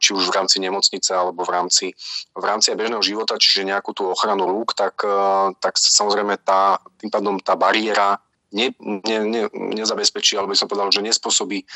či 0.00 0.16
už 0.16 0.30
v 0.30 0.36
rámci 0.40 0.56
nemocnice 0.62 1.12
alebo 1.12 1.44
v 1.44 1.50
rámci, 1.52 1.86
v 2.32 2.44
rámci 2.44 2.72
bežného 2.72 3.04
života, 3.04 3.36
čiže 3.36 3.68
nejakú 3.68 3.92
tú 3.92 4.08
ochranu 4.08 4.48
rúk, 4.48 4.72
tak, 4.72 5.02
e, 5.04 5.52
tak 5.60 5.76
samozrejme 5.76 6.40
tá, 6.40 6.80
tým 6.96 7.12
pádom 7.12 7.36
tá 7.42 7.58
bariéra 7.58 8.23
ne, 8.54 8.70
ne, 8.80 9.18
ne, 9.26 9.42
nezabezpečí, 9.50 10.38
alebo 10.38 10.54
by 10.54 10.58
som 10.58 10.70
povedal, 10.70 10.94
že 10.94 11.02
nespôsobí 11.02 11.66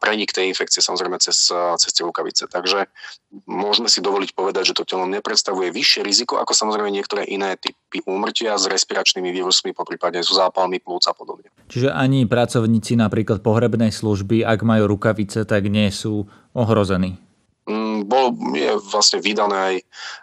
prenik 0.00 0.32
tej 0.32 0.48
infekcie 0.48 0.80
samozrejme 0.80 1.20
cez, 1.20 1.52
cez 1.52 1.90
tie 1.92 2.02
rukavice. 2.02 2.48
Takže 2.48 2.88
môžeme 3.44 3.92
si 3.92 4.00
dovoliť 4.00 4.32
povedať, 4.32 4.72
že 4.72 4.76
to 4.80 4.88
telo 4.88 5.04
nepredstavuje 5.04 5.68
vyššie 5.68 6.00
riziko 6.00 6.40
ako 6.40 6.56
samozrejme 6.56 6.88
niektoré 6.88 7.28
iné 7.28 7.60
typy 7.60 8.00
úmrtia 8.08 8.56
s 8.56 8.64
respiračnými 8.64 9.28
vírusmi, 9.30 9.76
po 9.76 9.84
prípade 9.84 10.16
sú 10.24 10.32
zápalmi 10.34 10.80
plúc 10.80 11.04
a 11.06 11.12
podobne. 11.12 11.52
Čiže 11.68 11.92
ani 11.92 12.24
pracovníci 12.24 12.96
napríklad 12.96 13.44
pohrebnej 13.44 13.92
služby, 13.92 14.46
ak 14.46 14.64
majú 14.64 14.88
rukavice, 14.96 15.44
tak 15.44 15.68
nie 15.68 15.92
sú 15.92 16.24
ohrození 16.56 17.20
mm, 17.66 18.06
bol, 18.06 18.32
je 18.54 18.72
vlastne 18.88 19.18
vydané 19.20 19.56
aj 19.56 19.74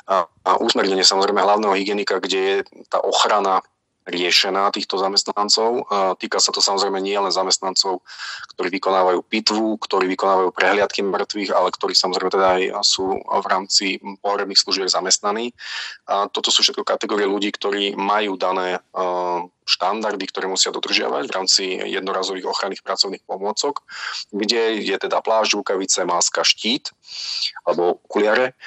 a, 0.07 0.15
a 0.47 0.51
usmernenie 0.63 1.05
samozrejme 1.05 1.43
hlavného 1.43 1.75
hygienika, 1.75 2.17
kde 2.23 2.39
je 2.39 2.57
tá 2.89 3.03
ochrana 3.03 3.61
riešená 4.03 4.69
týchto 4.75 4.99
zamestnancov. 4.99 5.87
Týka 6.19 6.37
sa 6.43 6.51
to 6.51 6.59
samozrejme 6.59 6.99
nie 6.99 7.15
len 7.15 7.31
zamestnancov, 7.31 8.03
ktorí 8.55 8.69
vykonávajú 8.79 9.19
pitvu, 9.25 9.79
ktorí 9.79 10.11
vykonávajú 10.13 10.49
prehliadky 10.51 11.01
mŕtvych, 11.03 11.51
ale 11.55 11.69
ktorí 11.71 11.93
samozrejme 11.95 12.31
teda 12.31 12.47
aj 12.59 12.61
sú 12.83 13.15
v 13.17 13.45
rámci 13.47 13.97
pohrebných 14.19 14.59
služieb 14.59 14.91
zamestnaní. 14.91 15.55
A 16.07 16.27
toto 16.27 16.51
sú 16.51 16.61
všetko 16.61 16.83
kategórie 16.83 17.25
ľudí, 17.25 17.49
ktorí 17.55 17.95
majú 17.95 18.35
dané 18.35 18.83
štandardy, 19.63 20.27
ktoré 20.27 20.51
musia 20.51 20.75
dodržiavať 20.75 21.23
v 21.23 21.35
rámci 21.35 21.63
jednorazových 21.79 22.51
ochranných 22.51 22.83
pracovných 22.83 23.23
pomôcok, 23.23 23.79
kde 24.35 24.83
je 24.83 24.95
teda 24.99 25.23
plášť, 25.23 25.55
rukavice, 25.55 26.03
máska, 26.03 26.43
štít 26.43 26.91
alebo 27.63 28.03
okuliare 28.03 28.59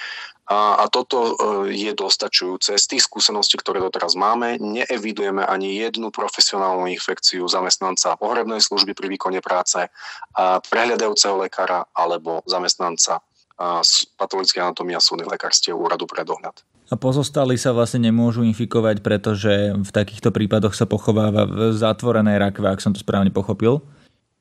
a, 0.47 0.81
a 0.81 0.85
toto 0.87 1.35
e, 1.35 1.75
je 1.75 1.91
dostačujúce. 1.91 2.79
Z 2.79 2.87
tých 2.87 3.03
skúseností, 3.03 3.59
ktoré 3.59 3.83
doteraz 3.83 4.15
máme, 4.15 4.63
neevidujeme 4.63 5.43
ani 5.43 5.75
jednu 5.83 6.15
profesionálnu 6.15 6.87
infekciu 6.91 7.51
zamestnanca 7.51 8.15
pohrebnej 8.15 8.63
služby 8.63 8.95
pri 8.95 9.07
výkone 9.11 9.43
práce, 9.43 9.91
prehľadajúceho 10.71 11.35
lekára 11.43 11.85
alebo 11.91 12.47
zamestnanca 12.47 13.19
z 13.83 13.93
patologickej 14.21 14.63
anatómie 14.63 14.95
a 14.95 15.03
súdnych 15.03 15.33
lekárstiev 15.33 15.75
úradu 15.75 16.05
pre 16.05 16.23
dohľad. 16.23 16.61
A 16.87 16.95
pozostali 16.95 17.59
sa 17.59 17.75
vlastne 17.75 18.07
nemôžu 18.07 18.47
infikovať, 18.47 19.03
pretože 19.03 19.75
v 19.75 19.91
takýchto 19.91 20.31
prípadoch 20.31 20.77
sa 20.77 20.87
pochováva 20.87 21.43
v 21.49 21.75
zatvorenej 21.75 22.39
rakve, 22.39 22.71
ak 22.71 22.79
som 22.79 22.95
to 22.95 23.03
správne 23.03 23.35
pochopil? 23.35 23.83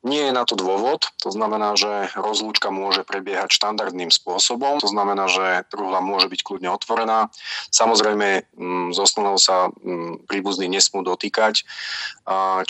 Nie 0.06 0.30
je 0.30 0.38
na 0.38 0.46
to 0.46 0.54
dôvod, 0.54 1.10
to 1.18 1.34
znamená, 1.34 1.74
že 1.74 2.14
rozlúčka 2.14 2.70
môže 2.70 3.02
prebiehať 3.02 3.50
štandardným 3.50 4.14
spôsobom, 4.14 4.78
to 4.78 4.86
znamená, 4.86 5.26
že 5.26 5.66
truhla 5.66 5.98
môže 5.98 6.30
byť 6.30 6.40
kľudne 6.46 6.70
otvorená. 6.70 7.26
Samozrejme, 7.74 8.46
mm, 8.54 8.94
slnou 8.94 9.34
sa 9.34 9.66
mm, 9.74 10.30
príbuzní 10.30 10.70
nesmú 10.70 11.02
dotýkať, 11.02 11.66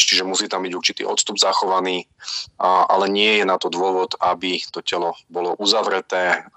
čiže 0.00 0.24
musí 0.24 0.48
tam 0.48 0.64
byť 0.64 0.72
určitý 0.72 1.02
odstup 1.04 1.36
zachovaný, 1.36 2.08
ale 2.60 3.12
nie 3.12 3.40
je 3.40 3.44
na 3.44 3.60
to 3.60 3.68
dôvod, 3.68 4.16
aby 4.20 4.56
to 4.72 4.80
telo 4.80 5.12
bolo 5.28 5.52
uzavreté, 5.60 6.48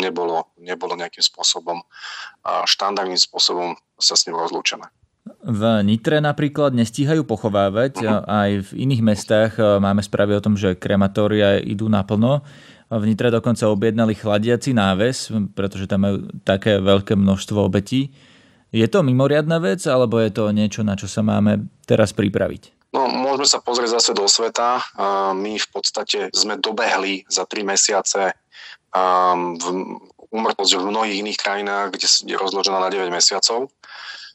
nebolo, 0.00 0.48
nebolo 0.56 0.96
nejakým 0.96 1.24
spôsobom, 1.24 1.84
štandardným 2.64 3.20
spôsobom 3.20 3.76
sa 4.00 4.16
s 4.16 4.24
ním 4.24 4.40
rozlúčené. 4.40 4.88
V 5.42 5.82
Nitre 5.82 6.22
napríklad 6.22 6.70
nestíhajú 6.70 7.26
pochovávať, 7.26 8.06
aj 8.30 8.50
v 8.62 8.70
iných 8.78 9.02
mestách 9.02 9.52
e, 9.58 9.82
máme 9.82 9.98
správy 9.98 10.38
o 10.38 10.44
tom, 10.44 10.54
že 10.54 10.78
krematória 10.78 11.58
idú 11.58 11.90
naplno. 11.90 12.46
V 12.86 13.02
Nitre 13.02 13.26
dokonca 13.26 13.66
objednali 13.66 14.14
chladiaci 14.14 14.70
náves, 14.70 15.34
pretože 15.58 15.90
tam 15.90 16.06
majú 16.06 16.16
také 16.46 16.78
veľké 16.78 17.18
množstvo 17.18 17.58
obetí. 17.58 18.14
Je 18.70 18.86
to 18.86 19.02
mimoriadná 19.02 19.58
vec, 19.58 19.82
alebo 19.90 20.22
je 20.22 20.30
to 20.30 20.54
niečo, 20.54 20.86
na 20.86 20.94
čo 20.94 21.10
sa 21.10 21.26
máme 21.26 21.66
teraz 21.90 22.14
pripraviť? 22.14 22.94
No, 22.94 23.08
môžeme 23.08 23.48
sa 23.48 23.58
pozrieť 23.58 23.98
zase 23.98 24.12
do 24.12 24.28
sveta. 24.28 24.84
My 25.32 25.56
v 25.56 25.68
podstate 25.72 26.28
sme 26.30 26.60
dobehli 26.60 27.24
za 27.26 27.48
tri 27.48 27.64
mesiace 27.64 28.36
v 28.92 29.66
úmrtnosť 30.32 30.72
v 30.76 30.88
mnohých 30.88 31.20
iných 31.24 31.40
krajinách, 31.40 31.86
kde 31.96 32.08
je 32.08 32.36
rozložená 32.36 32.80
na 32.80 32.92
9 32.92 33.08
mesiacov. 33.12 33.68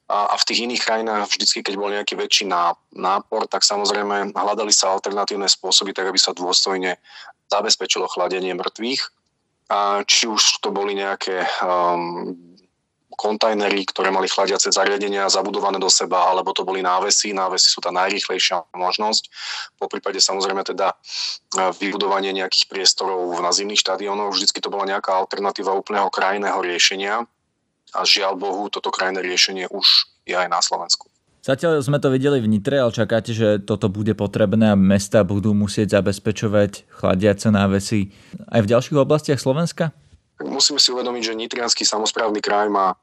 A, 0.07 0.39
v 0.39 0.47
tých 0.47 0.63
iných 0.63 0.83
krajinách 0.87 1.27
vždycky, 1.27 1.59
keď 1.59 1.75
bol 1.75 1.91
nejaký 1.91 2.15
väčší 2.15 2.47
nápor, 2.95 3.43
tak 3.51 3.67
samozrejme 3.67 4.31
hľadali 4.31 4.71
sa 4.71 4.95
alternatívne 4.95 5.51
spôsoby, 5.51 5.91
tak 5.91 6.07
aby 6.07 6.15
sa 6.15 6.31
dôstojne 6.31 6.95
zabezpečilo 7.51 8.07
chladenie 8.07 8.55
mŕtvych. 8.55 9.03
A 9.67 10.07
či 10.07 10.31
už 10.31 10.63
to 10.63 10.71
boli 10.71 10.95
nejaké 10.95 11.43
um, 11.59 12.31
kontajnery, 13.19 13.83
ktoré 13.83 14.07
mali 14.07 14.31
chladiace 14.31 14.71
zariadenia 14.71 15.27
zabudované 15.27 15.75
do 15.75 15.91
seba, 15.91 16.31
alebo 16.31 16.55
to 16.55 16.63
boli 16.63 16.79
návesy. 16.79 17.35
Návesy 17.35 17.67
sú 17.67 17.83
tá 17.83 17.91
najrýchlejšia 17.91 18.63
možnosť. 18.71 19.27
Po 19.75 19.91
prípade 19.91 20.23
samozrejme 20.23 20.63
teda 20.63 20.95
uh, 20.95 21.75
vybudovanie 21.75 22.31
nejakých 22.31 22.71
priestorov 22.71 23.35
na 23.43 23.51
zimných 23.51 23.83
štadiónoch. 23.83 24.31
Vždycky 24.31 24.63
to 24.63 24.71
bola 24.71 24.87
nejaká 24.87 25.11
alternatíva 25.19 25.75
úplného 25.75 26.07
krajného 26.07 26.63
riešenia 26.63 27.27
a 27.95 28.03
žiaľ 28.03 28.35
Bohu, 28.35 28.67
toto 28.67 28.91
krajné 28.91 29.23
riešenie 29.23 29.71
už 29.71 30.09
je 30.27 30.35
aj 30.35 30.47
na 30.51 30.59
Slovensku. 30.59 31.07
Zatiaľ 31.47 31.79
sme 31.79 32.03
to 32.03 32.11
videli 32.11 32.43
v 32.43 32.51
Nitre, 32.51 32.75
ale 32.75 32.91
čakáte, 32.91 33.31
že 33.31 33.63
toto 33.63 33.87
bude 33.87 34.11
potrebné 34.11 34.75
a 34.75 34.79
mesta 34.79 35.23
budú 35.23 35.55
musieť 35.55 35.95
zabezpečovať 35.95 36.91
chladiace 36.91 37.47
návesy 37.47 38.11
aj 38.51 38.67
v 38.67 38.69
ďalších 38.75 38.99
oblastiach 38.99 39.39
Slovenska? 39.39 39.95
Musíme 40.43 40.75
si 40.75 40.91
uvedomiť, 40.91 41.23
že 41.31 41.39
Nitrianský 41.39 41.87
samozprávny 41.87 42.43
kraj 42.43 42.67
má 42.67 42.99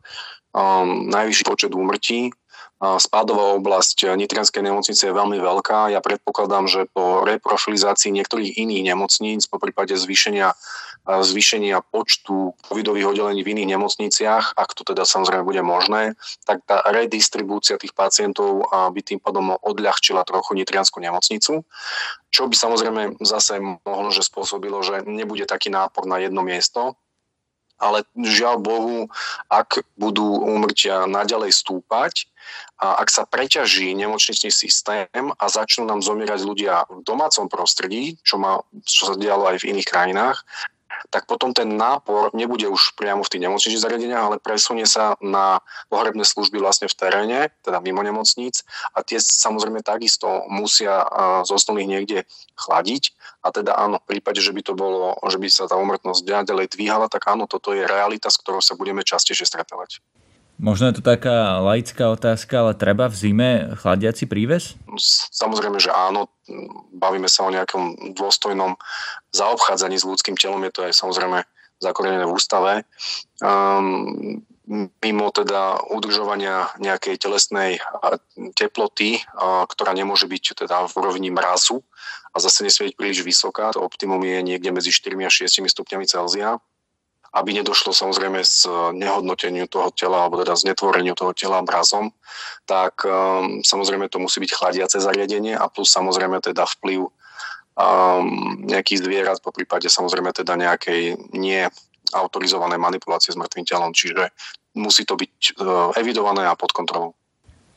um, 0.53 1.09
najvyšší 1.09 1.45
počet 1.49 1.73
úmrtí 1.73 2.37
Spádová 2.83 3.57
oblasť 3.57 4.13
Nitrianskej 4.13 4.61
nemocnice 4.61 5.09
je 5.09 5.15
veľmi 5.15 5.41
veľká. 5.41 5.95
Ja 5.95 6.05
predpokladám, 6.05 6.69
že 6.69 6.91
po 6.93 7.25
reprofilizácii 7.25 8.13
niektorých 8.13 8.61
iných 8.61 8.93
nemocníc, 8.93 9.49
po 9.49 9.57
prípade 9.57 9.97
zvýšenia, 9.97 10.53
zvýšenia 11.05 11.85
počtu 11.93 12.57
covidových 12.65 13.13
oddelení 13.13 13.45
v 13.45 13.53
iných 13.53 13.77
nemocniciach, 13.77 14.57
ak 14.57 14.71
to 14.73 14.89
teda 14.89 15.05
samozrejme 15.05 15.45
bude 15.45 15.61
možné, 15.61 16.17
tak 16.49 16.65
tá 16.65 16.81
redistribúcia 16.89 17.77
tých 17.77 17.93
pacientov 17.93 18.65
by 18.73 19.01
tým 19.05 19.21
pádom 19.21 19.53
odľahčila 19.61 20.25
trochu 20.25 20.57
Nitrianskú 20.57 21.05
nemocnicu, 21.05 21.61
čo 22.33 22.43
by 22.49 22.55
samozrejme 22.57 23.21
zase 23.21 23.61
mohlo, 23.61 24.09
že 24.09 24.25
spôsobilo, 24.25 24.81
že 24.81 25.05
nebude 25.05 25.45
taký 25.45 25.69
nápor 25.69 26.09
na 26.09 26.19
jedno 26.25 26.41
miesto, 26.41 26.97
ale 27.75 28.07
žiaľ 28.17 28.63
Bohu, 28.63 29.11
ak 29.51 29.83
budú 29.99 30.41
úmrtia 30.41 31.05
naďalej 31.11 31.53
stúpať, 31.53 32.31
a 32.79 33.01
ak 33.01 33.09
sa 33.09 33.25
preťaží 33.25 33.97
nemocničný 33.97 34.53
systém 34.53 35.09
a 35.17 35.45
začnú 35.49 35.89
nám 35.89 36.05
zomierať 36.05 36.41
ľudia 36.45 36.85
v 36.87 37.01
domácom 37.03 37.49
prostredí, 37.49 38.21
čo, 38.21 38.37
má, 38.37 38.61
čo 38.85 39.13
sa 39.13 39.15
dialo 39.17 39.49
aj 39.49 39.65
v 39.65 39.75
iných 39.75 39.89
krajinách, 39.89 40.45
tak 41.11 41.29
potom 41.29 41.53
ten 41.53 41.69
nápor 41.77 42.33
nebude 42.33 42.69
už 42.69 42.97
priamo 42.97 43.23
v 43.25 43.31
tých 43.31 43.45
nemocničných 43.45 43.85
zariadeniach, 43.85 44.25
ale 44.25 44.37
presunie 44.43 44.89
sa 44.89 45.17
na 45.21 45.61
pohrebné 45.93 46.25
služby 46.25 46.61
vlastne 46.61 46.89
v 46.91 46.97
teréne, 46.97 47.39
teda 47.65 47.81
mimo 47.85 48.01
nemocníc 48.01 48.65
a 48.97 49.05
tie 49.05 49.21
samozrejme 49.21 49.85
takisto 49.85 50.47
musia 50.49 51.05
z 51.45 51.51
osnovných 51.51 51.91
niekde 51.91 52.19
chladiť 52.57 53.15
a 53.45 53.53
teda 53.53 53.77
áno, 53.77 54.01
v 54.01 54.17
prípade, 54.17 54.41
že 54.41 54.55
by 54.57 54.63
to 54.65 54.73
bolo, 54.73 55.15
že 55.29 55.37
by 55.37 55.49
sa 55.53 55.69
tá 55.69 55.77
umrtnosť 55.77 56.25
ďalej 56.25 56.73
dvíhala, 56.73 57.13
tak 57.13 57.29
áno, 57.29 57.45
toto 57.45 57.77
je 57.77 57.85
realita, 57.85 58.33
s 58.33 58.41
ktorou 58.41 58.65
sa 58.65 58.73
budeme 58.79 59.05
častejšie 59.05 59.45
stretávať. 59.45 60.01
Možno 60.65 60.89
je 60.89 60.97
to 60.97 61.05
taká 61.05 61.61
laická 61.61 62.09
otázka, 62.09 62.65
ale 62.65 62.73
treba 62.73 63.13
v 63.13 63.21
zime 63.21 63.51
chladiaci 63.77 64.25
príves? 64.25 64.81
Samozrejme, 65.37 65.77
že 65.77 65.93
áno. 65.93 66.33
Bavíme 66.97 67.29
sa 67.29 67.45
o 67.45 67.53
nejakom 67.53 68.17
dôstojnom 68.17 68.73
zaobchádzaní 69.37 70.01
s 70.01 70.09
ľudským 70.09 70.41
telom. 70.41 70.65
Je 70.65 70.73
to 70.73 70.89
aj 70.89 70.97
samozrejme 70.97 71.45
zakorenené 71.85 72.25
v 72.25 72.33
ústave. 72.33 72.73
Um, 73.45 74.41
mimo 75.05 75.29
teda 75.37 75.85
udržovania 75.93 76.73
nejakej 76.81 77.21
telesnej 77.21 77.77
teploty, 78.57 79.21
ktorá 79.69 79.93
nemôže 79.93 80.25
byť 80.25 80.65
teda 80.65 80.89
v 80.89 80.93
úrovni 80.97 81.29
mrazu 81.29 81.85
a 82.33 82.41
zase 82.41 82.65
nesmie 82.65 82.89
byť 82.89 82.97
príliš 82.97 83.21
vysoká. 83.21 83.69
To 83.77 83.85
optimum 83.85 84.25
je 84.25 84.41
niekde 84.41 84.73
medzi 84.73 84.89
4 84.89 85.13
a 85.29 85.29
6 85.29 85.61
stupňami 85.61 86.09
Celzia 86.09 86.57
aby 87.35 87.51
nedošlo 87.51 87.91
samozrejme 87.91 88.47
z 88.47 88.71
nehodnoteniu 88.95 89.67
toho 89.67 89.91
tela 89.91 90.23
alebo 90.23 90.39
teda 90.39 90.55
znetvoreniu 90.55 91.19
toho 91.19 91.35
tela 91.35 91.59
mrazom, 91.67 92.15
tak 92.63 93.03
um, 93.03 93.59
samozrejme 93.67 94.07
to 94.07 94.23
musí 94.23 94.39
byť 94.39 94.55
chladiace 94.55 95.03
zariadenie 95.03 95.59
a 95.59 95.67
plus 95.67 95.91
samozrejme 95.91 96.39
teda 96.39 96.63
vplyv 96.79 97.11
um, 97.11 97.11
nejakých 98.71 99.03
zvierat, 99.03 99.43
po 99.43 99.51
prípade 99.51 99.91
samozrejme 99.91 100.31
teda 100.31 100.55
nejakej 100.55 101.35
nie 101.35 101.67
autorizované 102.15 102.79
manipulácie 102.79 103.35
s 103.35 103.41
mŕtvým 103.41 103.67
telom, 103.67 103.91
čiže 103.91 104.31
musí 104.79 105.03
to 105.03 105.19
byť 105.19 105.59
uh, 105.59 105.91
evidované 105.99 106.47
a 106.47 106.55
pod 106.55 106.71
kontrolou. 106.71 107.19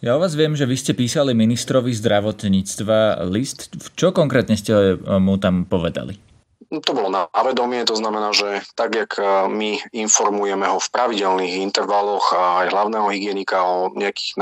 Ja 0.05 0.13
o 0.13 0.21
vás 0.21 0.37
viem, 0.37 0.53
že 0.53 0.69
vy 0.69 0.77
ste 0.77 0.93
písali 0.93 1.33
ministrovi 1.33 1.89
zdravotníctva 1.89 3.25
list. 3.33 3.73
Čo 3.97 4.13
konkrétne 4.13 4.53
ste 4.53 5.01
mu 5.01 5.41
tam 5.41 5.65
povedali? 5.65 6.26
To 6.67 6.91
bolo 6.91 7.07
na 7.07 7.31
vedomie, 7.31 7.87
to 7.87 7.95
znamená, 7.95 8.35
že 8.35 8.59
tak, 8.75 8.95
jak 8.95 9.11
e, 9.15 9.23
my 9.47 9.79
informujeme 9.95 10.67
ho 10.67 10.79
v 10.79 10.91
pravidelných 10.91 11.63
intervaloch 11.63 12.35
aj 12.35 12.75
hlavného 12.75 13.07
hygienika 13.07 13.63
o 13.63 13.91
nejakých 13.95 14.35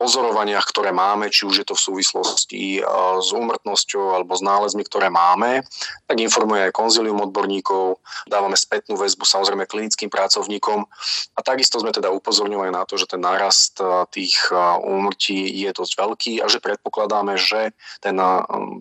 pozorovaniach, 0.00 0.64
ktoré 0.64 0.96
máme, 0.96 1.28
či 1.28 1.44
už 1.44 1.60
je 1.60 1.66
to 1.68 1.76
v 1.76 1.84
súvislosti 1.92 2.64
e, 2.80 2.82
s 3.20 3.28
úmrtnosťou 3.36 4.16
alebo 4.16 4.32
s 4.32 4.40
nálezmi, 4.40 4.80
ktoré 4.88 5.12
máme, 5.12 5.60
tak 6.08 6.16
informuje 6.20 6.68
aj 6.68 6.76
konzilium 6.76 7.20
odborníkov, 7.20 8.00
dávame 8.24 8.56
spätnú 8.56 8.96
väzbu 8.96 9.28
samozrejme 9.28 9.68
klinickým 9.68 10.08
pracovníkom 10.08 10.88
a 11.36 11.40
takisto 11.44 11.76
sme 11.80 11.92
teda 11.92 12.08
upozorňovali 12.16 12.72
na 12.72 12.88
to, 12.88 12.96
že 12.96 13.12
ten 13.12 13.20
nárast 13.20 13.76
e, 13.80 13.84
tých 14.08 14.40
úmrtí 14.80 15.52
je 15.52 15.72
dosť 15.72 15.92
veľký 16.00 16.32
a 16.40 16.48
že 16.48 16.64
predpokladáme, 16.64 17.36
že 17.36 17.76
ten 18.00 18.16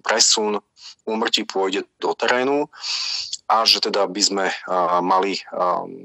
presun 0.04 0.64
úmrtí 1.08 1.44
pôjde 1.44 1.86
do 1.98 2.14
terénu 2.14 2.70
a 3.50 3.66
že 3.66 3.82
teda 3.82 4.06
by 4.06 4.22
sme 4.22 4.46
mali 5.02 5.42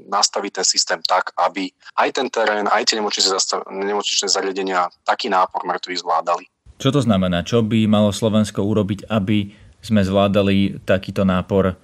nastaviť 0.09 0.51
ten 0.61 0.65
systém 0.65 0.99
tak, 1.05 1.29
aby 1.37 1.69
aj 2.01 2.09
ten 2.17 2.27
terén, 2.33 2.65
aj 2.65 2.89
tie 2.89 2.97
nemocničné 2.99 4.27
zariadenia 4.27 4.89
taký 5.05 5.29
nápor 5.29 5.61
mŕtvych 5.63 6.01
zvládali. 6.01 6.49
Čo 6.81 6.91
to 6.91 6.99
znamená? 6.99 7.45
Čo 7.45 7.63
by 7.63 7.87
malo 7.87 8.11
Slovensko 8.11 8.65
urobiť, 8.65 9.07
aby 9.07 9.53
sme 9.79 10.01
zvládali 10.01 10.83
takýto 10.83 11.23
nápor 11.23 11.77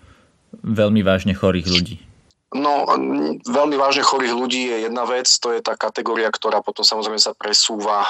veľmi 0.66 1.00
vážne 1.06 1.32
chorých 1.38 1.68
ľudí? 1.70 1.96
No, 2.52 2.84
veľmi 3.48 3.80
vážne 3.80 4.04
chorých 4.04 4.36
ľudí 4.36 4.68
je 4.68 4.84
jedna 4.84 5.08
vec, 5.08 5.24
to 5.24 5.56
je 5.56 5.64
tá 5.64 5.80
kategória, 5.80 6.28
ktorá 6.28 6.60
potom 6.60 6.84
samozrejme 6.84 7.16
sa 7.16 7.32
presúva 7.32 8.04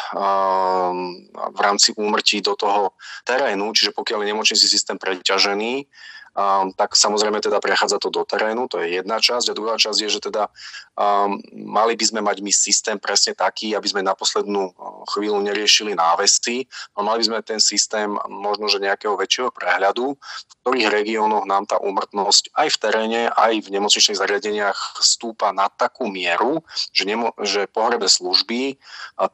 v 1.30 1.60
rámci 1.62 1.94
úmrtí 1.94 2.42
do 2.42 2.58
toho 2.58 2.98
terénu, 3.22 3.70
čiže 3.70 3.94
pokiaľ 3.94 4.26
je 4.26 4.30
nemocničný 4.34 4.66
systém 4.66 4.98
preťažený, 4.98 5.86
um, 6.34 6.72
tak 6.74 6.96
samozrejme 6.96 7.44
teda 7.44 7.60
prechádza 7.60 8.00
to 8.00 8.10
do 8.10 8.24
terénu, 8.24 8.66
to 8.66 8.80
je 8.80 8.98
jedna 8.98 9.20
časť. 9.20 9.52
A 9.52 9.58
druhá 9.58 9.76
časť 9.76 10.00
je, 10.00 10.10
že 10.10 10.20
teda 10.24 10.48
um, 10.96 11.38
mali 11.54 11.94
by 11.94 12.06
sme 12.08 12.22
mať 12.24 12.42
my 12.42 12.52
systém 12.52 12.98
presne 12.98 13.36
taký, 13.36 13.76
aby 13.76 13.88
sme 13.88 14.02
na 14.02 14.16
poslednú 14.16 14.72
chvíľu 15.12 15.44
neriešili 15.44 15.92
návesty, 15.92 16.64
no 16.96 17.04
mali 17.04 17.22
by 17.22 17.26
sme 17.28 17.40
ten 17.44 17.60
systém 17.60 18.08
možno, 18.30 18.72
že 18.72 18.80
nejakého 18.80 19.20
väčšieho 19.20 19.52
prehľadu, 19.52 20.16
v 20.16 20.54
ktorých 20.64 20.94
regiónoch 20.94 21.44
nám 21.44 21.68
tá 21.68 21.76
úmrtnosť 21.82 22.56
aj 22.56 22.68
v 22.72 22.78
teréne, 22.80 23.22
aj 23.34 23.66
v 23.66 23.72
nemocničných 23.76 24.20
zariadeniach 24.20 25.02
stúpa 25.04 25.52
na 25.52 25.68
takú 25.68 26.08
mieru, 26.08 26.64
že, 26.96 27.04
nemo- 27.04 27.36
že 27.44 27.68
pohrebné 27.68 28.08
služby 28.08 28.80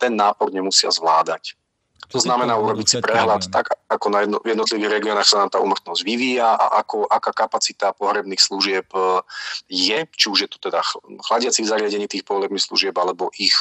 ten 0.02 0.14
nápor 0.18 0.50
nemusia 0.50 0.90
zvládať. 0.90 1.54
To 2.08 2.24
znamená 2.24 2.56
urobiť 2.56 2.88
si 2.88 2.96
prehľad 3.04 3.52
tak, 3.52 3.76
ako 3.92 4.08
na 4.08 4.24
jedno, 4.24 4.38
v 4.40 4.56
jednotlivých 4.56 4.92
regiónach 4.96 5.28
sa 5.28 5.44
nám 5.44 5.52
tá 5.52 5.60
umrtnosť 5.60 6.08
vyvíja 6.08 6.56
a 6.56 6.80
ako, 6.80 7.04
aká 7.04 7.36
kapacita 7.36 7.92
pohrebných 7.92 8.40
služieb 8.40 8.88
e, 8.96 9.20
je, 9.68 10.08
či 10.08 10.26
už 10.32 10.48
je 10.48 10.50
to 10.50 10.58
teda 10.72 10.80
chladiacich 11.28 11.68
zariadení 11.68 12.08
tých 12.08 12.24
pohrebných 12.24 12.64
služieb 12.64 12.96
alebo 12.96 13.28
ich, 13.36 13.56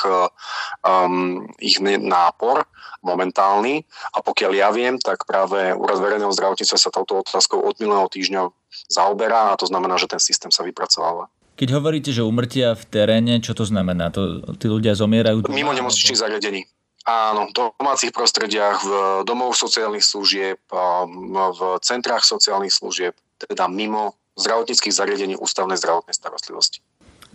um, 0.86 1.42
ich 1.58 1.82
nápor 1.82 2.70
momentálny. 3.02 3.82
A 4.14 4.22
pokiaľ 4.22 4.52
ja 4.54 4.68
viem, 4.70 4.94
tak 5.02 5.26
práve 5.26 5.74
Úrad 5.74 5.98
verejného 5.98 6.30
zdravotníctva 6.30 6.78
sa 6.78 6.94
touto 6.94 7.26
otázkou 7.26 7.62
od 7.66 7.74
minulého 7.82 8.06
týždňa 8.06 8.46
zaoberá 8.86 9.54
a 9.54 9.58
to 9.58 9.66
znamená, 9.66 9.98
že 9.98 10.06
ten 10.06 10.22
systém 10.22 10.54
sa 10.54 10.62
vypracováva. 10.62 11.26
Keď 11.56 11.68
hovoríte, 11.72 12.12
že 12.12 12.20
umrtia 12.20 12.76
v 12.76 12.84
teréne, 12.84 13.40
čo 13.40 13.56
to 13.56 13.64
znamená? 13.64 14.12
To, 14.12 14.44
tí 14.60 14.68
ľudia 14.68 14.92
zomierajú? 14.92 15.48
Mimo 15.48 15.72
nemocničných 15.72 16.20
zariadení. 16.20 16.68
Áno, 17.06 17.46
v 17.46 17.52
domácich 17.54 18.10
prostrediach, 18.10 18.82
v 18.82 18.92
domov 19.22 19.54
sociálnych 19.54 20.02
služieb, 20.02 20.58
v 20.66 21.60
centrách 21.78 22.26
sociálnych 22.26 22.74
služieb, 22.74 23.14
teda 23.38 23.70
mimo 23.70 24.18
zdravotníckých 24.34 24.90
zariadení 24.90 25.38
ústavnej 25.38 25.78
zdravotnej 25.78 26.18
starostlivosti. 26.18 26.82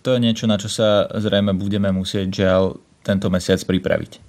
To 0.04 0.12
je 0.12 0.20
niečo, 0.20 0.44
na 0.44 0.60
čo 0.60 0.68
sa 0.68 1.08
zrejme 1.16 1.56
budeme 1.56 1.88
musieť 1.96 2.28
žiaľ 2.30 2.84
tento 3.02 3.32
mesiac 3.32 3.64
pripraviť. 3.64 4.20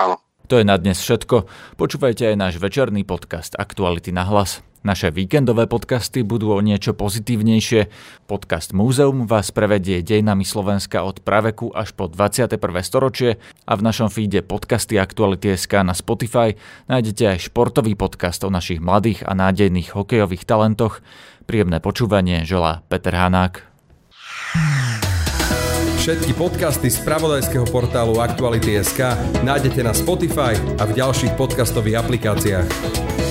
Áno. 0.00 0.16
To 0.46 0.56
je 0.56 0.64
na 0.64 0.78
dnes 0.78 0.96
všetko. 0.96 1.44
Počúvajte 1.76 2.32
aj 2.32 2.36
náš 2.38 2.54
večerný 2.62 3.02
podcast 3.02 3.58
Aktuality 3.58 4.14
na 4.14 4.22
hlas. 4.24 4.62
Naše 4.86 5.10
víkendové 5.10 5.66
podcasty 5.66 6.22
budú 6.22 6.54
o 6.54 6.62
niečo 6.62 6.94
pozitívnejšie. 6.94 7.90
Podcast 8.30 8.70
Múzeum 8.70 9.26
vás 9.26 9.50
prevedie 9.50 9.98
dejnami 9.98 10.46
Slovenska 10.46 11.02
od 11.02 11.26
praveku 11.26 11.74
až 11.74 11.90
po 11.90 12.06
21. 12.06 12.54
storočie 12.86 13.42
a 13.66 13.72
v 13.74 13.82
našom 13.82 14.06
feede 14.06 14.46
podcasty 14.46 14.94
Aktuality.sk 14.94 15.82
na 15.82 15.90
Spotify 15.90 16.54
nájdete 16.86 17.34
aj 17.34 17.50
športový 17.50 17.98
podcast 17.98 18.46
o 18.46 18.50
našich 18.54 18.78
mladých 18.78 19.26
a 19.26 19.34
nádejných 19.34 19.90
hokejových 19.90 20.46
talentoch. 20.46 21.02
Príjemné 21.50 21.82
počúvanie 21.82 22.46
želá 22.46 22.86
Peter 22.86 23.10
Hanák. 23.10 23.66
Všetky 25.98 26.38
podcasty 26.38 26.94
z 26.94 27.02
pravodajského 27.02 27.66
portálu 27.74 28.22
Aktuality.sk 28.22 29.18
nájdete 29.42 29.82
na 29.82 29.90
Spotify 29.90 30.54
a 30.78 30.86
v 30.86 30.94
ďalších 30.94 31.34
podcastových 31.34 32.06
aplikáciách. 32.06 33.25